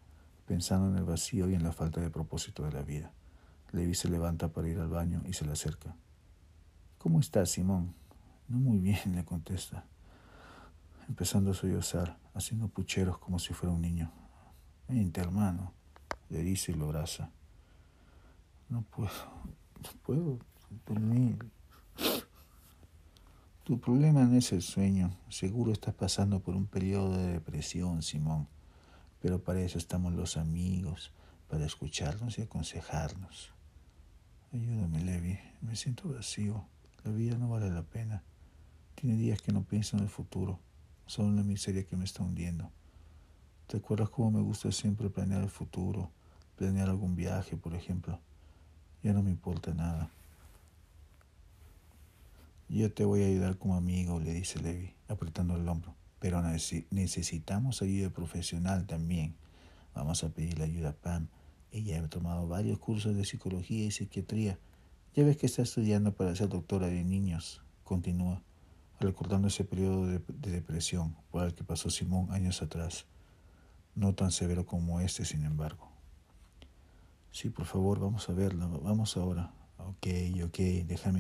pensando 0.51 0.89
en 0.89 0.97
el 0.97 1.05
vacío 1.05 1.49
y 1.49 1.55
en 1.55 1.63
la 1.63 1.71
falta 1.71 2.01
de 2.01 2.11
propósito 2.11 2.65
de 2.65 2.73
la 2.73 2.83
vida. 2.83 3.13
Levi 3.71 3.95
se 3.95 4.09
levanta 4.09 4.49
para 4.49 4.67
ir 4.67 4.81
al 4.81 4.89
baño 4.89 5.23
y 5.25 5.33
se 5.33 5.45
le 5.45 5.53
acerca. 5.53 5.95
¿Cómo 6.99 7.21
estás, 7.21 7.53
Simón? 7.53 7.95
No 8.49 8.59
muy 8.59 8.81
bien, 8.81 8.99
le 9.15 9.25
contesta, 9.25 9.85
empezando 11.07 11.53
a 11.53 11.55
sollozar, 11.55 12.19
haciendo 12.35 12.67
pucheros 12.67 13.19
como 13.19 13.39
si 13.39 13.55
fuera 13.55 13.73
un 13.73 13.81
niño. 13.81 14.11
Vente, 14.89 15.21
hermano, 15.21 15.73
le 16.31 16.41
dice 16.41 16.73
y 16.73 16.75
lo 16.75 16.87
abraza. 16.87 17.31
No 18.69 18.83
puedo, 18.83 19.09
no 19.85 19.91
puedo 20.03 20.39
dormir. 20.85 21.39
Tu 23.63 23.79
problema 23.79 24.25
no 24.25 24.37
es 24.37 24.51
el 24.51 24.63
sueño. 24.63 25.13
Seguro 25.29 25.71
estás 25.71 25.95
pasando 25.95 26.41
por 26.41 26.57
un 26.57 26.67
periodo 26.67 27.17
de 27.17 27.35
depresión, 27.35 28.03
Simón 28.03 28.49
pero 29.21 29.43
para 29.43 29.61
eso 29.61 29.79
estamos 29.79 30.15
los 30.15 30.37
amigos, 30.37 31.13
para 31.49 31.67
escucharnos 31.67 32.39
y 32.39 32.43
aconsejarnos. 32.43 33.53
Ayúdame, 34.53 35.05
Levi, 35.05 35.39
me 35.61 35.77
siento 35.77 36.09
vacío, 36.09 36.65
la 37.05 37.11
vida 37.13 37.37
no 37.37 37.49
vale 37.49 37.71
la 37.71 37.83
pena. 37.83 38.23
Tiene 38.95 39.17
días 39.17 39.41
que 39.43 39.53
no 39.53 39.63
pienso 39.63 39.97
en 39.97 40.03
el 40.03 40.09
futuro, 40.09 40.59
solo 41.07 41.29
en 41.29 41.37
la 41.37 41.43
miseria 41.43 41.85
que 41.85 41.97
me 41.97 42.05
está 42.05 42.23
hundiendo. 42.23 42.71
¿Te 43.67 43.77
acuerdas 43.77 44.11
cómo 44.11 44.31
me 44.31 44.41
gusta 44.41 44.73
siempre 44.73 45.11
planear 45.11 45.43
el 45.43 45.51
futuro, 45.51 46.11
planear 46.57 46.89
algún 46.89 47.15
viaje, 47.15 47.57
por 47.57 47.75
ejemplo? 47.75 48.19
Ya 49.03 49.13
no 49.13 49.23
me 49.23 49.31
importa 49.31 49.73
nada. 49.75 50.11
Yo 52.69 52.93
te 52.93 53.05
voy 53.05 53.23
a 53.23 53.27
ayudar 53.27 53.59
como 53.59 53.77
amigo, 53.77 54.21
le 54.21 54.33
dice 54.33 54.61
Levi, 54.61 54.95
apretando 55.09 55.57
el 55.57 55.69
hombro 55.69 56.00
pero 56.21 56.43
necesitamos 56.91 57.83
ayuda 57.83 58.11
profesional 58.11 58.87
también. 58.87 59.35
Vamos 59.95 60.23
a 60.23 60.29
pedirle 60.29 60.65
ayuda 60.65 60.91
a 60.91 60.93
Pam. 60.93 61.29
Ella 61.73 62.01
ha 62.01 62.09
tomado 62.09 62.47
varios 62.47 62.79
cursos 62.79 63.17
de 63.17 63.25
psicología 63.25 63.87
y 63.87 63.91
psiquiatría. 63.91 64.59
Ya 65.15 65.25
ves 65.25 65.39
que 65.39 65.47
está 65.47 65.63
estudiando 65.63 66.15
para 66.15 66.37
ser 66.37 66.49
doctora 66.49 66.87
de 66.87 67.03
niños. 67.03 67.63
Continúa, 67.83 68.43
recordando 69.01 69.49
ese 69.49 69.65
periodo 69.65 70.07
de, 70.07 70.21
de 70.29 70.51
depresión 70.51 71.17
por 71.31 71.45
el 71.45 71.55
que 71.55 71.65
pasó 71.65 71.91
Simón 71.91 72.31
años 72.33 72.63
atrás. 72.63 73.07
No 73.97 74.15
tan 74.15 74.31
severo 74.31 74.67
como 74.67 75.01
este, 75.01 75.25
sin 75.25 75.45
embargo. 75.45 75.91
Sí, 77.33 77.49
por 77.49 77.65
favor, 77.65 77.99
vamos 77.99 78.29
a 78.29 78.33
verlo. 78.33 78.69
Vamos 78.83 79.17
ahora. 79.17 79.53
Ok, 79.79 80.07
ok, 80.45 80.59
déjame 80.87 81.19